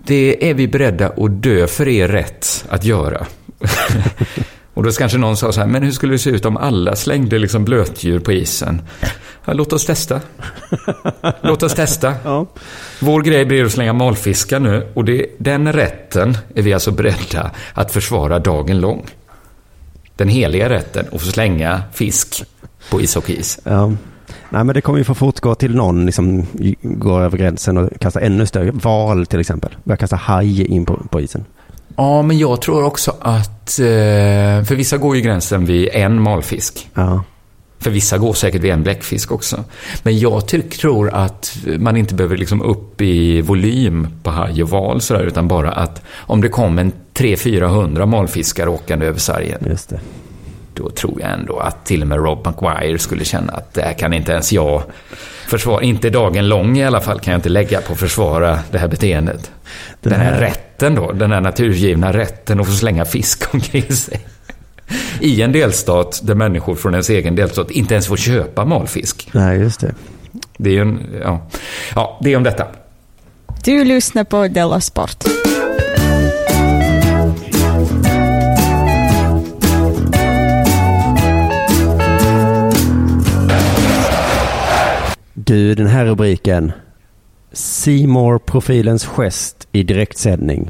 [0.06, 3.26] det är vi beredda att dö för er rätt att göra.
[4.76, 6.96] och då kanske någon sa så här, men hur skulle det se ut om alla
[6.96, 8.82] slängde liksom blötdjur på isen?
[9.46, 10.22] Ja, låt oss testa.
[11.42, 12.14] Låt oss testa.
[12.24, 12.46] Ja.
[13.00, 17.52] Vår grej blir att slänga malfiskar nu och det, den rätten är vi alltså beredda
[17.74, 19.06] att försvara dagen lång.
[20.16, 22.44] Den heliga rätten att få slänga fisk
[22.90, 23.60] på ishockeyis.
[23.64, 23.88] Ja.
[24.50, 26.46] Nej, men det kommer ju få fortgå till någon liksom
[26.82, 28.72] går över gränsen och kastar ännu större.
[28.72, 29.76] Val till exempel.
[29.84, 31.46] Börjar kasta haj in på, på isen.
[31.96, 33.80] Ja, men jag tror också att...
[33.80, 36.90] eh, För vissa går ju gränsen vid en malfisk.
[36.94, 37.24] Ja.
[37.80, 39.64] För vissa går säkert vid en bläckfisk också.
[40.04, 40.48] Men jag
[40.80, 45.48] tror att man inte behöver liksom upp i volym på haj och val sådär, utan
[45.48, 50.00] bara att om det kom en 300-400 malfiskar åkande över sargen, Just det.
[50.76, 53.94] Då tror jag ändå att till och med Rob McGuire skulle känna att det här
[53.94, 54.84] kan inte ens jag
[55.48, 55.82] försvara.
[55.84, 58.88] Inte dagen lång i alla fall kan jag inte lägga på att försvara det här
[58.88, 59.52] beteendet.
[60.02, 63.92] Det den här, här- rätten då, den här naturgivna rätten att få slänga fisk omkring
[63.96, 64.26] sig.
[65.20, 69.30] I en delstat där människor från ens egen delstat inte ens får köpa malfisk.
[69.32, 69.96] Nej, just det.
[70.58, 71.48] Det är ju en, ja.
[71.96, 72.68] ja, det är om detta.
[73.64, 75.24] Du lyssnar på Della Sport.
[85.46, 86.72] Du, den här rubriken.
[87.52, 90.70] Seymour profilens gest i direktsändning.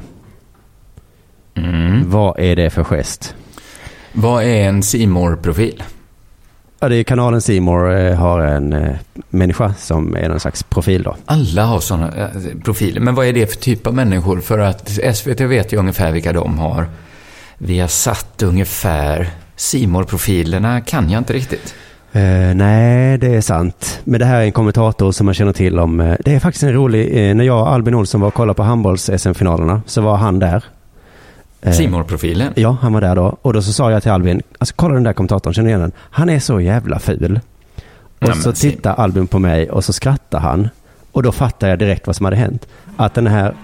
[1.54, 2.10] Mm.
[2.10, 3.34] Vad är det för gest?
[4.12, 5.82] Vad är en simor profil
[6.80, 8.96] Ja, det är kanalen Seymour eh, har en eh,
[9.30, 11.16] människa som är någon slags profil då.
[11.26, 12.28] Alla har sådana eh,
[12.64, 13.00] profiler.
[13.00, 14.40] Men vad är det för typ av människor?
[14.40, 16.86] För att SVT vet ju ungefär vilka de har.
[17.58, 21.74] Vi har satt ungefär simor profilerna kan jag inte riktigt.
[22.16, 24.00] Eh, nej, det är sant.
[24.04, 26.00] Men det här är en kommentator som man känner till om.
[26.00, 28.56] eh, det är faktiskt en rolig, eh, när jag och Albin Olsson var och kollade
[28.56, 30.64] på handbolls-SM-finalerna så var han där.
[31.72, 33.36] Simor profilen Ja, han var där då.
[33.42, 35.80] Och då så sa jag till Albin, alltså kolla den där kommentatorn, känner du igen
[35.80, 35.92] den?
[35.98, 37.40] Han är så jävla ful.
[38.18, 40.68] Och Ja, så tittar Albin på mig och så skrattar han.
[41.12, 42.68] Och då fattar jag direkt vad som hade hänt.
[42.96, 43.54] Att den här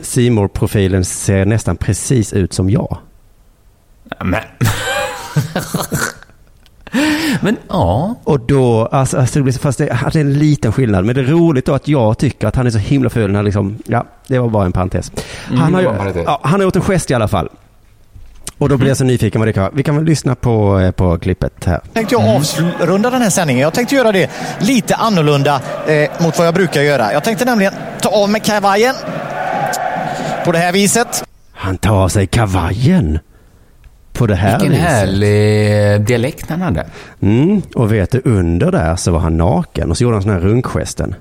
[0.00, 2.98] simor profilen ser nästan precis ut som jag.
[4.24, 4.42] Men...
[7.40, 11.04] Men ja, Och då, alltså, alltså det blir, fast det, det är en liten skillnad.
[11.04, 13.30] Men det är roligt då att jag tycker att han är så himla ful.
[13.32, 15.12] När liksom, ja, det var bara en parentes.
[15.46, 16.22] Han, Mm, har, ju, en parentes.
[16.26, 17.48] ja, han har gjort en gest i alla fall.
[18.58, 19.72] Och då blir jag så nyfiken vad det kan vara.
[19.74, 21.80] Vi kan väl lyssna på, eh, på klippet här.
[21.92, 22.22] tänkte jag
[22.80, 23.62] avrunda den här sändningen.
[23.62, 24.30] Jag tänkte göra det
[24.60, 27.12] lite annorlunda eh, mot vad jag brukar göra.
[27.12, 28.94] Jag tänkte nämligen ta av mig kavajen
[30.44, 31.24] på det här viset.
[31.52, 33.18] Han tar av sig kavajen.
[34.18, 34.86] På det här vilken viset.
[34.88, 36.86] härlig dialekt han hade.
[37.20, 39.90] Mm, och vet du, under där så var han naken.
[39.90, 41.14] Och så gjorde han sån här runkgesten.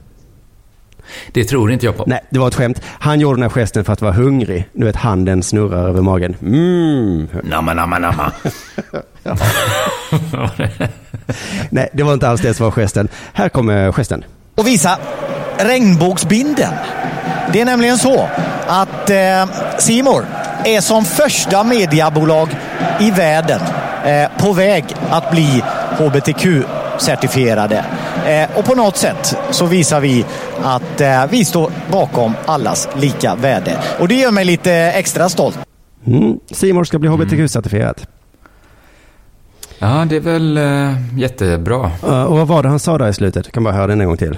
[1.31, 2.03] Det tror inte jag på.
[2.07, 2.81] Nej, det var ett skämt.
[2.85, 4.69] Han gjorde den här gesten för att vara hungrig.
[4.73, 6.35] Du vet, handen snurrar över magen.
[6.41, 7.27] Mm.
[7.43, 8.31] Namma, namma, namma.
[11.69, 13.07] Nej, det var inte alls det som var gesten.
[13.33, 14.23] Här kommer gesten.
[14.55, 14.97] och visa
[15.57, 16.73] regnbågsbinden.
[17.53, 18.29] Det är nämligen så
[18.67, 19.45] att eh,
[19.79, 20.25] Simor
[20.67, 22.49] är som första mediabolag
[22.99, 23.61] i världen
[24.05, 25.63] eh, på väg att bli
[25.97, 27.83] HBTQ-certifierade.
[28.27, 30.25] Eh, och på något sätt så visar vi
[30.63, 33.77] att eh, vi står bakom allas lika värde.
[33.99, 35.59] Och det gör mig lite extra stolt.
[36.05, 36.39] Mm.
[36.51, 38.07] Simor ska bli hbtq-certifierat.
[39.79, 41.91] Ja, det är väl eh, jättebra.
[42.03, 43.45] Uh, och vad var det han sa där i slutet?
[43.45, 44.37] Jag kan bara höra den en gång till.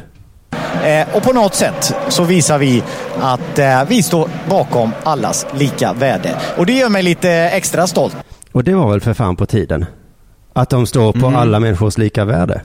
[0.84, 2.84] Eh, och på något sätt så visar vi
[3.20, 6.36] att eh, vi står bakom allas lika värde.
[6.58, 8.18] Och det gör mig lite extra stolt.
[8.52, 9.86] Och det var väl för fan på tiden.
[10.54, 12.62] Att de står på alla människors lika värde.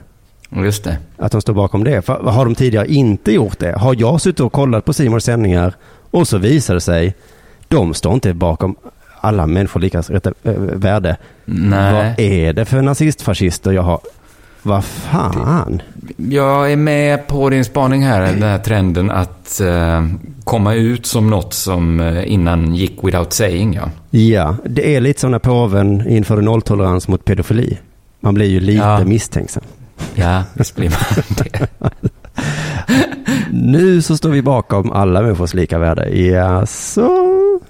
[0.49, 0.97] Just det.
[1.17, 2.01] Att de står bakom det.
[2.01, 3.77] För har de tidigare inte gjort det?
[3.77, 5.73] Har jag suttit och kollat på Simons sändningar
[6.11, 7.15] och så visar det sig,
[7.67, 8.75] de står inte bakom
[9.21, 10.03] alla människor lika
[10.43, 11.17] äh, värde.
[11.45, 11.93] Nej.
[11.93, 13.99] Vad är det för nazistfascister jag har?
[14.65, 15.81] Vad fan?
[16.17, 20.05] Jag är med på din spaning här, den här trenden att eh,
[20.43, 23.73] komma ut som något som eh, innan gick without saying.
[23.73, 23.89] Ja.
[24.19, 27.77] Ja, det är lite som när påven införde nolltolerans mot pedofili.
[28.19, 29.03] Man blir ju lite Ja.
[29.05, 29.63] misstänksam.
[30.15, 31.67] Ja, visst blir man det.
[33.51, 36.09] Nu så står vi bakom alla människors lika värde.
[36.09, 37.07] Ja, så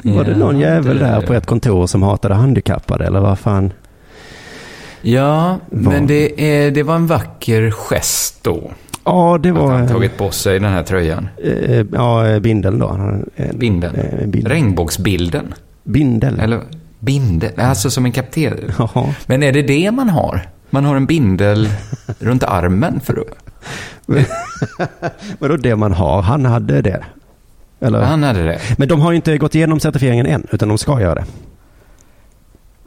[0.01, 3.73] var det någon jävel det- där på ett kontor som hatade handikappade eller vad fan?
[5.07, 5.93] Ja, Vad?
[5.93, 8.71] men det, är, det var en vacker gest då.
[9.03, 9.71] Ja, det Att var...
[9.73, 11.27] han tagit på sig den här tröjan.
[11.43, 12.87] eh, ja, bindeln då.
[13.35, 13.95] En- Binden.
[13.95, 14.51] eh, bindel.
[14.51, 15.53] Regnbågsbilden.
[15.83, 16.39] Bindel.
[16.39, 16.59] Eller
[16.99, 18.71] bindel, alltså som en kapten.
[18.77, 19.13] Jaha.
[19.25, 20.41] Men är det det man har?
[20.69, 21.69] Man har en bindel
[22.19, 23.27] runt armen för att...
[25.39, 26.21] Vadå det man har?
[26.21, 27.03] Han hade det.
[27.79, 28.01] Eller?
[28.01, 28.59] Han hade det.
[28.77, 31.25] Men de har ju inte gått igenom certifieringen än, utan de ska göra det.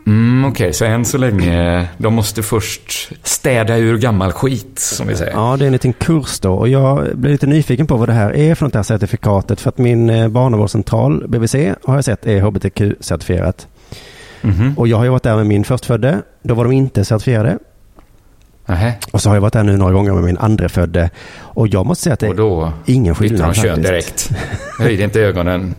[0.09, 5.17] Mm, Okej, så än så länge, de måste först städa ur gammal skit, som vi
[5.17, 5.33] säger.
[5.33, 6.53] Ja, det är en liten kurs då.
[6.55, 9.61] Och jag blir lite nyfiken på vad det här är för något det här certifikatet.
[9.61, 11.55] För att min eh, barnavårdscentral, BVC,
[11.85, 13.67] har jag sett är hbtq-certifierat.
[14.43, 14.75] Mhm.
[14.77, 16.23] Och jag har ju varit där med min förstfödde.
[16.43, 17.59] Då var de inte certifierade.
[18.67, 18.95] Nähä.
[19.11, 21.11] Och så har jag varit där nu några gånger med min andrefödde.
[21.39, 23.89] Och jag måste säga att det Och då är ingen skillnad de kön faktiskt.
[23.89, 24.31] direkt.
[24.79, 25.75] Höjde inte ögonen.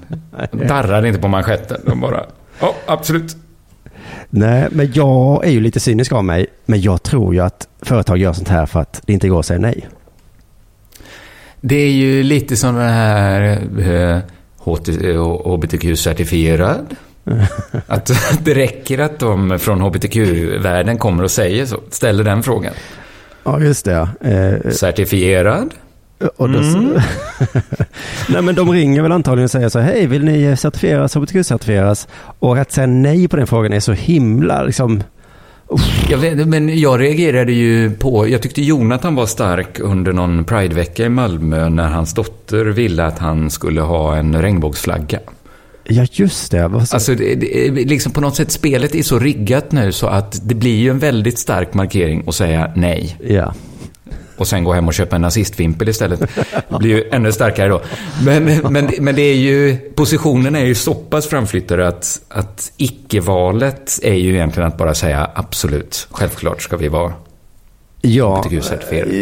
[0.52, 1.82] Darrade inte på manschetten.
[1.86, 2.26] De bara,
[2.60, 3.36] ja, absolut.
[4.30, 6.46] Nej, men jag är ju lite cynisk av mig.
[6.66, 9.46] Men jag tror ju att företag gör sånt här för att det inte går att
[9.46, 9.88] säga nej.
[11.62, 13.42] Det är ju lite som den här
[13.80, 14.20] eh,
[15.46, 16.96] HBTQ-certifierad.
[17.88, 18.12] Att
[18.46, 21.80] det räcker att de från HBTQ-världen kommer och säger så.
[21.90, 22.74] Ställer den frågan.
[23.44, 23.92] Ja, just det.
[23.92, 24.30] ja.
[24.30, 25.74] Eh, Certifierad?
[26.38, 26.80] Och då så...
[28.30, 32.08] nej men de ringer väl antagligen och säger så här, hej vill ni certifieras, hbtq-certifieras?
[32.40, 35.04] Och att säga nej på den frågan är så himla liksom,
[36.10, 41.06] Jag vet, men jag reagerade ju på, jag tyckte Jonathan var stark under någon Pridevecka
[41.06, 45.20] i Malmö när hans dotter ville att han skulle ha en regnbågsflagga.
[45.84, 46.66] ja just det.
[46.66, 50.56] Alltså, det, det, liksom på något sätt, spelet är så riggat nu så att det
[50.56, 53.18] blir ju en väldigt stark markering att säga nej.
[53.28, 53.54] Ja.
[54.40, 56.20] Och sen gå hem och köpa en nazistvimpel istället.
[56.70, 57.82] Det blir ju ännu starkare då.
[58.26, 64.00] Men, men, men det är ju, positionen är ju så pass framflyttade att, att icke-valet
[64.04, 67.14] är ju egentligen att bara säga absolut, självklart ska vi vara
[68.02, 68.46] Ja,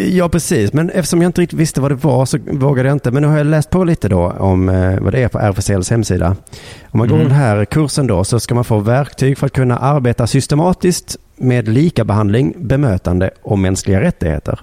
[0.10, 0.74] ja, precis.
[0.74, 3.12] Men eftersom jag inte riktigt visste vad det var så vågade jag inte.
[3.12, 5.90] Men nu har jag läst på lite då om eh, vad det är på RFSLs
[5.90, 6.36] hemsida.
[6.92, 9.78] Om man går den här kursen då så ska man få verktyg för att kunna
[9.78, 14.60] arbeta systematiskt med likabehandling, bemötande och mänskliga rättigheter.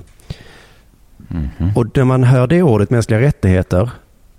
[1.74, 3.90] Och när man hör det ordet mänskliga rättigheter,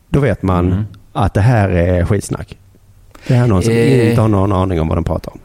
[0.10, 2.58] då vet man att det här är skitsnack.
[3.28, 4.10] Det här är någon som Eh.
[4.10, 5.40] inte har någon aning om vad de pratar om.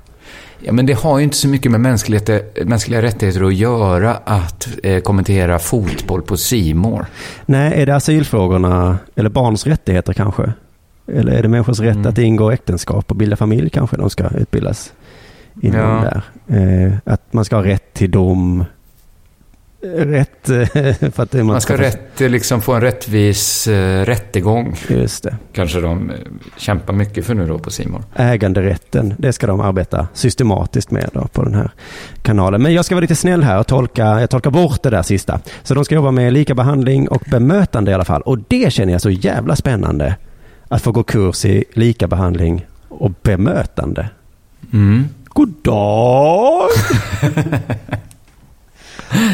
[0.62, 4.68] Ja, men det har ju inte så mycket med mänskliga, mänskliga rättigheter att göra att
[4.82, 7.06] eh, kommentera fotboll på Simor.
[7.46, 10.52] Nej, är det asylfrågorna eller barns rättigheter kanske?
[11.12, 12.06] Eller är det människors rätt Mm.
[12.06, 14.92] att ingå äktenskap och bilda familj kanske de ska utbildas
[15.62, 16.22] inom Ja.
[16.46, 16.86] där?
[16.86, 18.64] Eh, att man ska ha rätt till dom.
[19.82, 24.76] Rätt eh, att det- Man ska rätt, eh, liksom få en rättvis eh, rättegång.
[24.88, 25.36] Just det.
[25.52, 26.16] Kanske de eh,
[26.56, 28.04] kämpar mycket för nu då på Simor.
[28.14, 31.70] Äganderätten, det ska de arbeta systematiskt med då på den här
[32.22, 32.62] kanalen.
[32.62, 35.40] Men jag ska vara lite snäll här och tolka, jag tolkar bort det där sista.
[35.62, 38.22] Så de ska jobba med lika behandling och bemötande i alla fall.
[38.22, 40.16] Och det känner jag så jävla spännande.
[40.68, 44.08] Att få gå kurs i lika behandling och bemötande.
[44.72, 45.08] Mm.
[45.24, 46.68] God dag!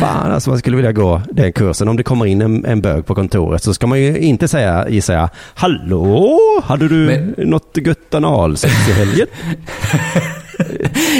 [0.00, 1.88] Fan, alltså man skulle vilja gå den kursen.
[1.88, 4.88] Om det kommer in en, en bög på kontoret så ska man ju inte säga,
[4.88, 9.26] gissar jag, Hallå, hade du Men- något gött analsex i helgen?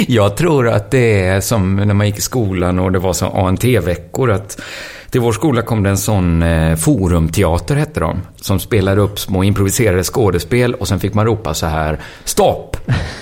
[0.07, 3.25] Jag tror att det är som när man gick i skolan och det var så
[3.25, 4.31] ANT-veckor.
[4.31, 4.61] att
[5.09, 8.21] Till vår skola kom det en sån eh, forumteater, hette de.
[8.35, 12.77] Som spelade upp små improviserade skådespel och sen fick man ropa så här stopp.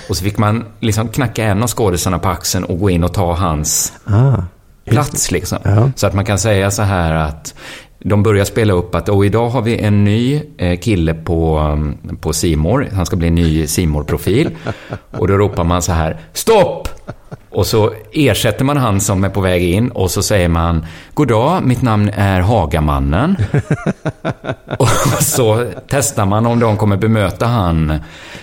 [0.08, 3.14] Och så fick man liksom knacka en av skådisarna på axeln och gå in och
[3.14, 4.42] ta hans Ah,
[4.86, 5.58] plats liksom.
[5.64, 5.90] Ja.
[5.96, 7.54] Så att man kan säga så här att
[7.98, 11.98] de börjar spela upp att och idag har vi en ny eh, kille på, um,
[12.20, 12.88] på Simor.
[12.92, 14.50] Han ska bli en ny simor profil
[15.10, 16.88] Och då ropar man så här, stopp!
[17.56, 21.28] Och så ersätter man han som är på väg in och så säger man, God
[21.28, 23.36] dag, mitt namn är Hagamannen.
[24.78, 24.88] och
[25.20, 27.98] så testar man om de kommer bemöta han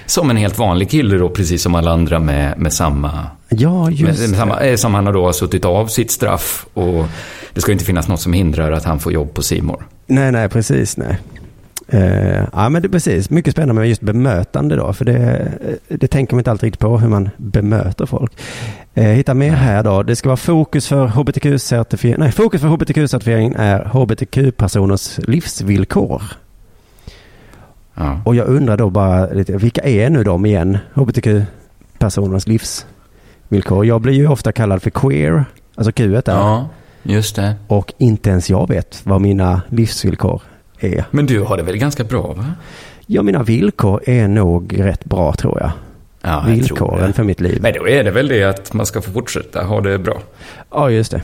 [0.05, 4.21] som en helt vanlig kille då, precis som alla andra med, med samma ja, just
[4.21, 7.05] men samma, eh, som han har då har suttit av sitt straff och
[7.53, 9.87] det ska inte finnas något som hindrar att han får jobb på Simor.
[10.05, 11.17] Nej, nej, precis, nej.
[11.87, 13.29] Eh, ja, men det precis.
[13.29, 15.51] Mycket spännande med just bemötande då, för det,
[15.89, 18.31] eh, det tänker man inte alltid riktigt på hur man bemöter folk.
[18.95, 20.03] Eh, hitta mer här då.
[20.03, 22.15] Det ska vara fokus för hbtq-certifiering.
[22.17, 26.21] Nej, fokus för hbtq-certifiering är hbtq-personers livsvillkor.
[27.93, 28.21] Ja.
[28.25, 30.77] Och jag undrar då bara lite, vilka är nu de igen?
[30.93, 33.85] Hbtq-personernas livsvillkor.
[33.85, 36.21] Jag blir ju ofta kallad för queer, alltså Q där.
[36.25, 36.69] ja,
[37.03, 37.55] just det.
[37.67, 40.41] Och inte ens jag vet vad mina livsvillkor
[40.79, 41.05] är.
[41.11, 42.45] Men du har det väl ganska bra, va?
[43.05, 45.71] Ja, mina villkor är nog rätt bra tror jag.
[46.25, 47.59] Ja, Villkoren för mitt liv.
[47.61, 50.21] Men då är det väl det att man ska få fortsätta ha det bra.
[50.71, 51.21] Ja, just det.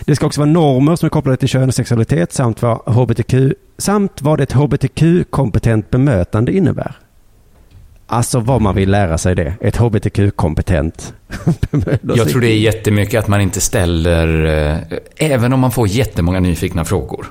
[0.00, 3.34] Det ska också vara normer som är kopplade till kön och sexualitet samt vad, HBTQ,
[3.78, 6.96] samt vad ett hbtq-kompetent bemötande innebär.
[8.06, 9.54] Alltså vad man vill lära sig det.
[9.60, 11.14] Ett hbtq-kompetent
[11.70, 12.14] bemötande.
[12.16, 16.40] Jag tror det är jättemycket att man inte ställer, eh, även om man får jättemånga
[16.40, 17.26] nyfikna frågor,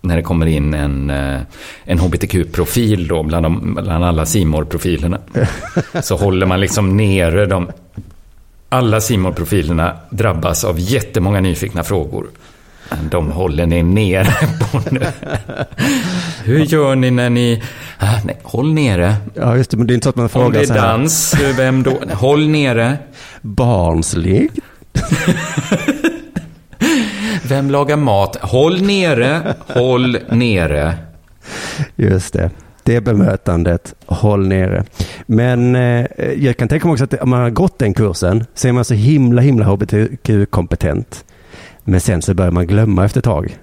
[0.00, 1.40] när det kommer in en, eh,
[1.84, 5.18] en hbtq-profil då bland, de, bland alla simor profilerna
[6.02, 7.70] så håller man liksom nere de...
[8.68, 12.26] Alla simor profilerna drabbas av jättemånga nyfikna frågor.
[13.10, 14.34] De håller ni nere
[14.72, 15.00] på nu.
[16.44, 17.62] Hur gör ni när ni...
[17.98, 19.14] Ah, nej, håll nere.
[19.34, 19.76] Ja, just det.
[19.76, 22.00] Men det är inte så att man Om frågar det är dans, vem då?
[22.12, 22.96] Håll nere.
[23.40, 24.58] Barnsligt.
[27.42, 28.36] Vem lagar mat?
[28.40, 30.94] Håll nere, håll nere.
[31.96, 32.50] Just det.
[32.82, 34.84] Det bemötandet, håll nere.
[35.26, 38.68] Men eh, jag kan tänka mig också att om man har gått den kursen så
[38.68, 41.24] är man så himla, himla hbtq-kompetent.
[41.84, 43.58] Men sen så börjar man glömma efter ett tag.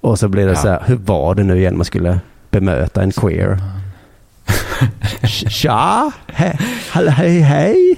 [0.00, 0.56] Och så blir det Ja.
[0.62, 2.20] så här, hur var det nu igen man skulle
[2.50, 3.58] bemöta en queer?
[5.48, 6.58] Tja, he,
[6.92, 7.96] hej, hej, hej.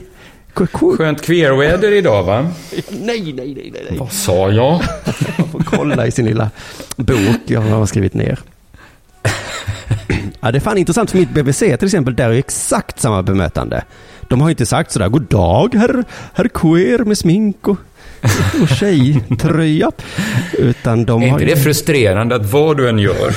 [0.66, 2.46] Skönt queerväder idag va?
[2.90, 3.98] Nej, nej, nej, nej.
[3.98, 4.82] Vad sa jag?
[5.38, 6.50] Man får kolla i sin lilla
[6.96, 8.38] bok jag har skrivit ner.
[10.40, 13.84] Ja, det är fan intressant för mitt BBC till exempel, där är exakt samma bemötande.
[14.28, 16.04] De har inte sagt sådär, god dag herr,
[16.34, 17.76] herr queer med smink och,
[18.62, 19.90] och tjejtröja.
[20.58, 23.36] Utan de Är har inte det frustrerande att vad du än gör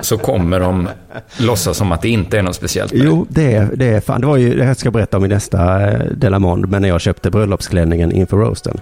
[0.00, 0.88] så kommer de
[1.36, 2.92] låtsas som att det inte är något speciellt?
[2.94, 4.20] Jo, det är, det är fan.
[4.20, 6.88] Det var ju, det här ska jag berätta om i nästa eh, Delamond, men när
[6.88, 8.80] jag köpte bröllopsklänningen inför roasten.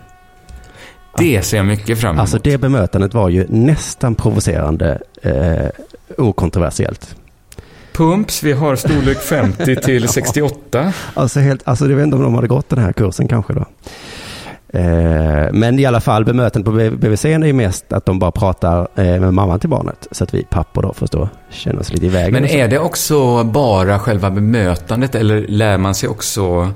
[1.19, 2.21] Det ser jag mycket fram emot.
[2.21, 5.67] Alltså det bemötandet var ju nästan provocerande eh,
[6.19, 7.17] okontroversiellt.
[7.93, 10.93] Pumps, vi har storlek 50 till 68.
[11.15, 13.65] Alltså, helt, alltså jag vet inte om de hade gått den här kursen kanske då.
[14.73, 18.89] Eh, men i alla fall bemötandet på BVC är ju mest att de bara pratar
[18.95, 20.09] eh, med mamman till barnet.
[20.11, 22.33] Så att vi pappor då förstår känner oss lite i vägen.
[22.33, 26.71] Men är det också bara själva bemötandet eller lär man sig också...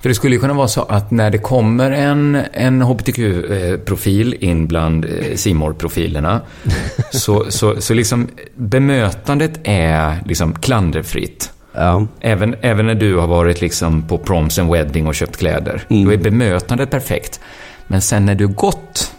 [0.00, 4.66] För det skulle ju kunna vara så att när det kommer en, en hbtq-profil in
[4.66, 6.40] bland simor profilerna
[7.10, 11.52] så, så, så liksom bemötandet är liksom klanderfritt.
[11.74, 15.82] Ja, Även, även när du har varit liksom på proms and wedding och köpt kläder.
[15.88, 16.04] Mm.
[16.04, 17.40] Då är bemötandet perfekt.
[17.86, 19.12] Men sen när du gått,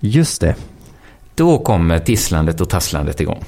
[0.00, 0.54] just det.
[1.34, 3.44] då kommer tisslandet och tasslandet igång.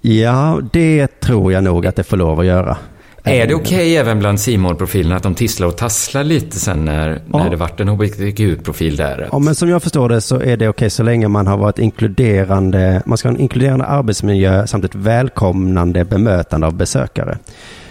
[0.00, 2.76] Ja, det tror jag nog att det får lov att göra.
[3.24, 7.08] Är det okej även bland simor profilerna att de tisslar och tasslar lite sen när,
[7.32, 7.38] Ja.
[7.38, 9.28] när det vart en hbtq-profil där?
[9.32, 11.78] Ja, men som jag förstår det så är det okej så länge man har varit
[11.78, 17.38] inkluderande, man ska ha en inkluderande arbetsmiljö samt ett välkomnande bemötande av besökare.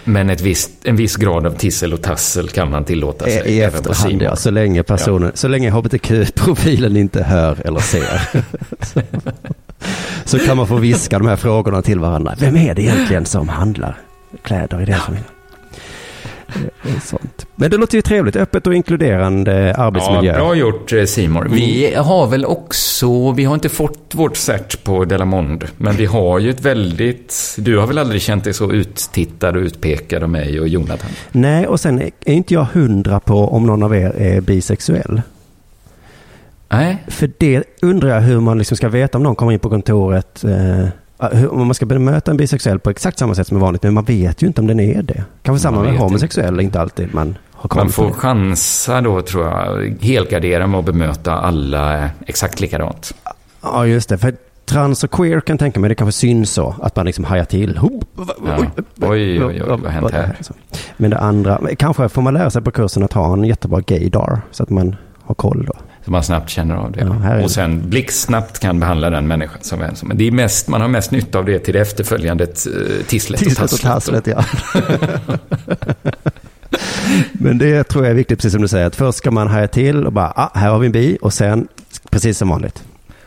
[0.04, 3.42] Men ett visst, en viss grad av tissel och tassel kan man tillåta sig.
[3.46, 4.22] I, i även på efterhand, simor.
[4.24, 8.20] ja, så länge personen, så länge hbtq-profilen inte hör eller ser.
[8.84, 9.00] så,
[10.24, 12.34] så kan man få viska de här frågorna till varandra.
[12.38, 13.98] Vem är det egentligen som handlar
[14.42, 15.24] kläder i deras familj?
[16.82, 17.46] Det är Sånt.
[17.54, 20.32] Men det låter ju trevligt, öppet och inkluderande arbetsmiljö.
[20.32, 21.48] Ja, bra gjort eh, Simor.
[21.50, 26.38] Vi har väl också, vi har inte fått vårt cert på Delamond, men vi har
[26.38, 30.60] ju ett väldigt, du har väl aldrig känt dig så uttittad och utpekad av mig
[30.60, 31.10] och Jonathan?
[31.32, 35.22] Nej, och sen är inte jag hundra på om någon av er är bisexuell.
[36.68, 39.70] Nej, För det undrar jag hur man liksom ska veta om någon kommer in på
[39.70, 40.44] kontoret.
[40.44, 40.88] Eh,
[41.50, 43.82] om man ska bemöta en bisexuell på exakt samma sätt som är vanligt.
[43.82, 45.24] Men man vet ju inte om den är det.
[45.42, 48.12] Kanske samma med homosexuell, inte alltid man har koll man får det.
[48.12, 53.14] chansa då tror jag, helgardera med att bemöta alla exakt likadant.
[53.62, 54.18] Ja, just det.
[54.18, 56.74] För trans och queer kan tänka mig, det kanske syns så.
[56.82, 57.80] Att man liksom hajar till.
[57.82, 58.58] Ja.
[58.58, 58.68] oj,
[59.00, 60.36] Oj, oj, vad har hänt här?
[60.96, 64.40] Men det andra, kanske får man lära sig på kursen att ha en jättebra gaydar.
[64.50, 65.72] Så att man har koll då.
[66.04, 67.00] Så man snabbt känner av det.
[67.00, 70.80] Ja, och sen blixtsnabbt kan behandla den människan som som Men det är mest, man
[70.80, 72.50] har mest nytta av det till det efterföljande eh,
[73.06, 74.44] tisslet, Tisslet och tasslet, ja.
[77.32, 78.86] Men det tror jag är viktigt, precis som du säger.
[78.86, 81.18] Att först ska man haja till och bara, ah, här har vi en bi.
[81.20, 81.68] Och sen,
[82.10, 82.82] precis som vanligt.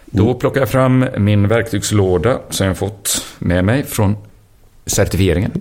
[0.06, 4.16] Då plockar jag fram min verktygslåda som jag fått med mig från
[4.86, 5.52] certifieringen,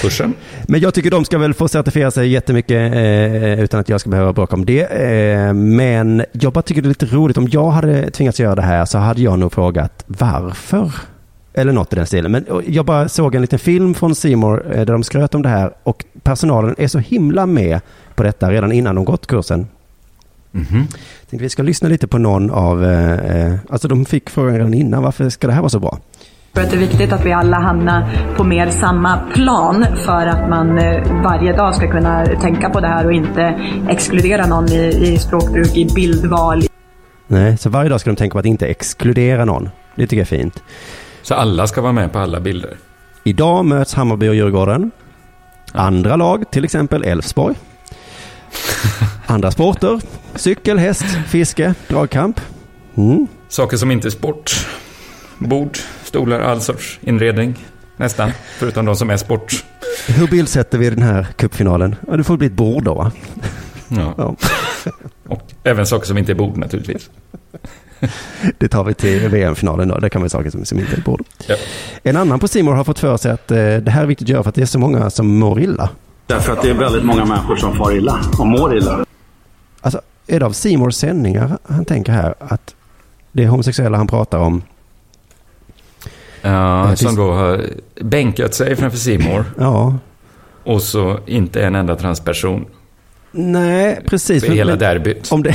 [0.00, 0.34] kursen.
[0.68, 4.10] Men jag tycker de ska väl få certifiera sig jättemycket eh, utan att jag ska
[4.10, 4.82] behöva bråka om det.
[4.82, 7.38] Eh, men jag bara tycker det är lite roligt.
[7.38, 10.92] Om jag hade tvingats göra det här så hade jag nog frågat varför.
[11.52, 12.32] Eller något i den stilen.
[12.32, 15.48] Men jag bara såg en liten film från Simor eh, där de skröt om det
[15.48, 15.72] här.
[15.82, 17.80] Och personalen är så himla med
[18.14, 19.66] på detta redan innan de gått kursen.
[20.52, 20.86] Mhm.
[21.30, 24.74] Tänkte vi ska lyssna lite på någon av, eh, eh, alltså de fick frågan redan
[24.74, 25.98] innan, varför ska det här vara så bra?
[26.52, 30.26] Jag tror att det är viktigt att vi alla hamnar på mer samma plan för
[30.26, 34.68] att man eh, varje dag ska kunna tänka på det här och inte exkludera någon
[34.68, 36.62] i, i språkbruk, i bildval,
[37.32, 39.68] Nej, så varje dag ska de tänka på att inte exkludera någon.
[39.94, 40.62] Det tycker jag är fint.
[41.22, 42.76] Så alla ska vara med på alla bilder.
[43.24, 44.90] Idag möts Hammarby och Djurgården.
[45.72, 47.54] Andra lag, till exempel Elfsborg.
[49.26, 50.00] Andra sporter,
[50.34, 52.40] cykel, häst, fiske, dragkamp.
[52.94, 53.26] Mm.
[53.48, 54.66] Saker som inte är sport.
[55.38, 55.78] Bord,
[56.10, 57.54] stolar, all sorts inredning.
[57.96, 58.30] Nästan.
[58.58, 59.64] Förutom de som är sport.
[60.08, 61.96] Hur bildsätter vi den här cupfinalen?
[62.08, 63.12] Ja, det får bli ett bord då va?
[63.88, 64.14] Ja.
[64.18, 64.34] Ja.
[65.28, 67.10] Och även saker som inte är bord naturligtvis.
[68.58, 69.98] Det tar vi till VM-finalen då.
[69.98, 71.22] Det kan vara saker som, som inte är bord.
[71.46, 71.56] Ja.
[72.02, 74.28] En annan på Simor har fått för sig att eh, det här är viktigt att
[74.28, 75.88] göra för att det är så många som mår illa.
[76.26, 79.04] Därför att det är väldigt många människor som far illa och mår illa.
[79.80, 82.74] Alltså, är det av Simors sändningar han tänker här att
[83.32, 84.62] det homosexuella han pratar om?
[86.42, 87.64] Ja, det som då har
[88.00, 89.94] bänkat sig framför Simor Ja,
[90.64, 92.66] och så inte en enda transperson
[93.32, 94.42] nej precis.
[94.42, 95.32] Men- hela derbyt.
[95.32, 95.54] Om det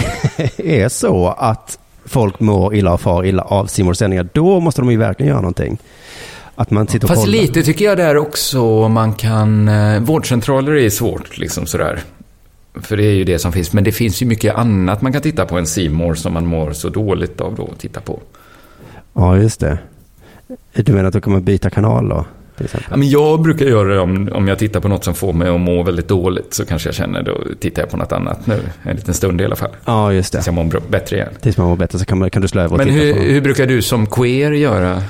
[0.58, 4.92] är så att folk mår illa och far illa av Simors sändningar, då måste de
[4.92, 5.78] ju verkligen göra någonting.
[6.56, 7.38] Att man sitter och Fast kollar.
[7.42, 9.68] lite tycker jag där också man kan...
[9.68, 12.00] Eh, vårdcentraler är svårt liksom sådär.
[12.82, 13.74] För det är ju det som finns.
[13.74, 16.74] Men det finns ju mycket annat man kan titta på än Simor som man mår
[16.74, 18.20] så dåligt av då att titta på.
[19.14, 19.78] Ja, just det.
[20.74, 22.26] Du menar att då kan man byta kanal då?
[22.90, 25.50] Ja, men jag brukar göra det om, om jag tittar på något som får mig
[25.50, 26.54] att må väldigt dåligt.
[26.54, 28.60] Så kanske jag känner, då tittar jag på något annat nu.
[28.84, 29.70] En liten stund i alla fall.
[29.86, 30.38] Ja, just det.
[30.38, 31.30] Tills jag mår bättre igen.
[31.42, 33.14] Tills man mår bättre så kan, man, kan du slå över och Men titta hur,
[33.14, 33.20] på.
[33.20, 35.02] hur brukar du som queer göra?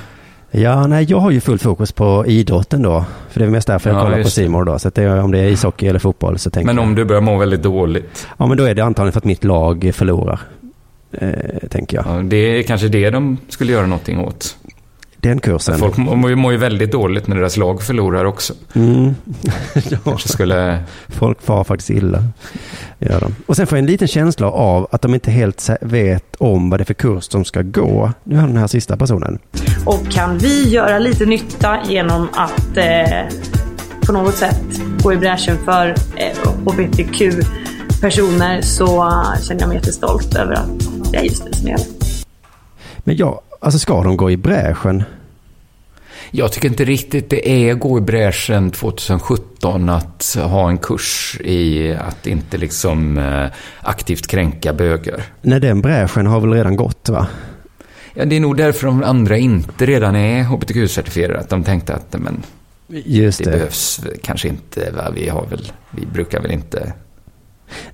[0.50, 3.04] Ja, nej, jag har ju fullt fokus på idrotten då.
[3.30, 4.30] För det är mest därför jag Ja, kollar på.
[4.30, 4.78] Simor då.
[4.78, 6.82] Så det är, om det är ishockey eller fotboll så tänker Men jag.
[6.84, 8.26] om du börjar må väldigt dåligt?
[8.38, 10.40] Ja, men då är det antagligen för att mitt lag förlorar.
[11.12, 11.28] Eh,
[11.70, 12.06] tänker jag.
[12.08, 14.56] Ja, det är kanske det de skulle göra någonting åt.
[15.20, 15.78] Den kursen.
[15.78, 18.54] Folk mår ju- mår ju väldigt dåligt när deras lag förlorar också.
[18.74, 19.14] Mm.
[20.04, 20.78] ja, skulle...
[21.08, 22.24] folk far faktiskt illa.
[22.98, 23.34] Gör de.
[23.46, 26.80] Och sen får jag en liten känsla av att de inte helt vet om vad
[26.80, 28.12] det är för kurs de ska gå.
[28.24, 29.38] Nu har den här sista personen.
[29.84, 33.24] Och kan vi göra lite nytta genom att eh,
[34.06, 39.12] på något sätt gå i bräschen för eh, hbtq-personer så
[39.48, 40.68] känner jag mig jättestolt över att
[41.12, 41.86] det är just det som gäller.
[42.98, 45.04] Men ja, alltså ska de gå i bräschen?
[46.30, 51.92] Jag tycker inte riktigt det är gå i bräschen 2017 att ha en kurs i
[51.94, 53.46] att inte liksom eh,
[53.80, 55.22] aktivt kränka bögar.
[55.42, 57.26] Nej, den bräschen har väl redan gått va?
[58.14, 61.40] Ja, det är nog därför de andra inte redan är hbtq-certifierade.
[61.40, 62.42] Att de tänkte att men,
[62.88, 63.50] Just det det.
[63.50, 64.90] behövs kanske inte.
[64.90, 65.10] Va?
[65.14, 66.92] Vi, har väl, vi brukar väl inte...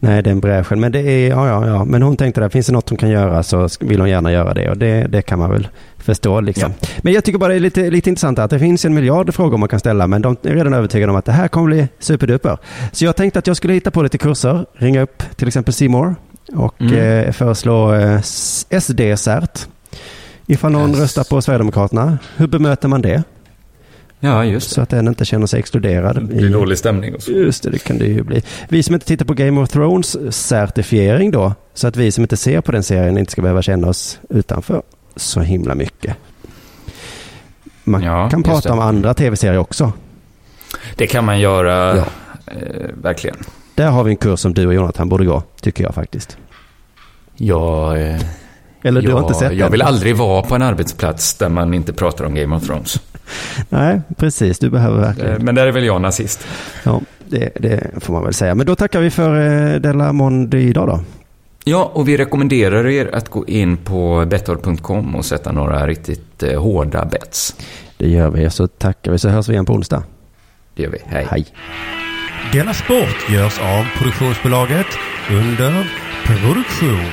[0.01, 0.81] Nej, den bräschen.
[0.81, 1.85] Men det är, ja, ja, ja.
[1.85, 4.55] Men hon tänkte att finns det något hon kan göra så vill hon gärna göra
[4.55, 4.71] det.
[4.71, 5.69] Och det, det kan man väl
[5.99, 6.73] förstå liksom.
[6.99, 9.59] Men jag tycker bara det är lite, lite intressant att det finns en miljard frågor
[9.59, 10.07] man kan ställa.
[10.07, 12.59] Men de är redan övertygade om att det här kommer bli superduper.
[12.93, 14.67] Så jag tänkte att jag skulle hitta på lite kurser.
[14.75, 16.15] Ringa upp till exempel Simor
[16.55, 16.95] och Mm.
[17.27, 18.21] eh, föreslå eh,
[18.81, 19.67] SD-cert.
[20.47, 21.01] Ifall någon Yes.
[21.01, 23.23] röstar på Sverigedemokraterna, hur bemöter man det?
[24.25, 26.15] Ja, just Så att den inte känner sig exkluderad.
[26.17, 26.21] det.
[26.21, 27.31] Det blir dålig stämning och så.
[27.31, 28.43] Just det, det kan det ju bli.
[28.69, 32.37] Vi som inte tittar på Game of Thrones certifiering då, så att vi som inte
[32.37, 34.83] ser på den serien inte ska behöva känna oss utanför
[35.17, 36.17] så himla mycket.
[37.85, 38.73] Man Ja, kan prata det.
[38.73, 39.93] om andra tv-serier också.
[40.97, 42.05] Det kan man göra, Ja.
[42.47, 43.37] eh, verkligen.
[43.75, 46.37] Där har vi en kurs som du och Jonathan borde gå, tycker jag faktiskt.
[47.37, 48.21] Jag, eh,
[48.83, 49.73] Eller du jag, har inte sett jag den?
[49.73, 53.01] vill aldrig vara på en arbetsplats där man inte pratar om Game of Thrones.
[53.69, 54.59] Nej, precis.
[54.59, 55.33] Du behöver verkligen.
[55.33, 56.47] Eh, Men där är väl jag nazist.
[56.85, 58.55] Ja, det, det får man väl säga.
[58.55, 59.41] Men då tackar vi för
[59.75, 61.01] eh, Della Monde idag då.
[61.65, 66.63] Ja, och vi rekommenderar er att gå in på bettor.com och sätta några riktigt eh,
[66.63, 67.57] hårda bets.
[67.97, 68.51] Det gör vi.
[68.51, 70.03] Så tackar vi så hörs vi igen på onsdag.
[70.75, 70.99] Det gör vi.
[71.07, 71.27] Hej.
[71.31, 71.47] Hej.
[72.53, 74.87] Denna sport görs av produktionsbolaget
[75.31, 75.91] under
[76.27, 77.11] produktion.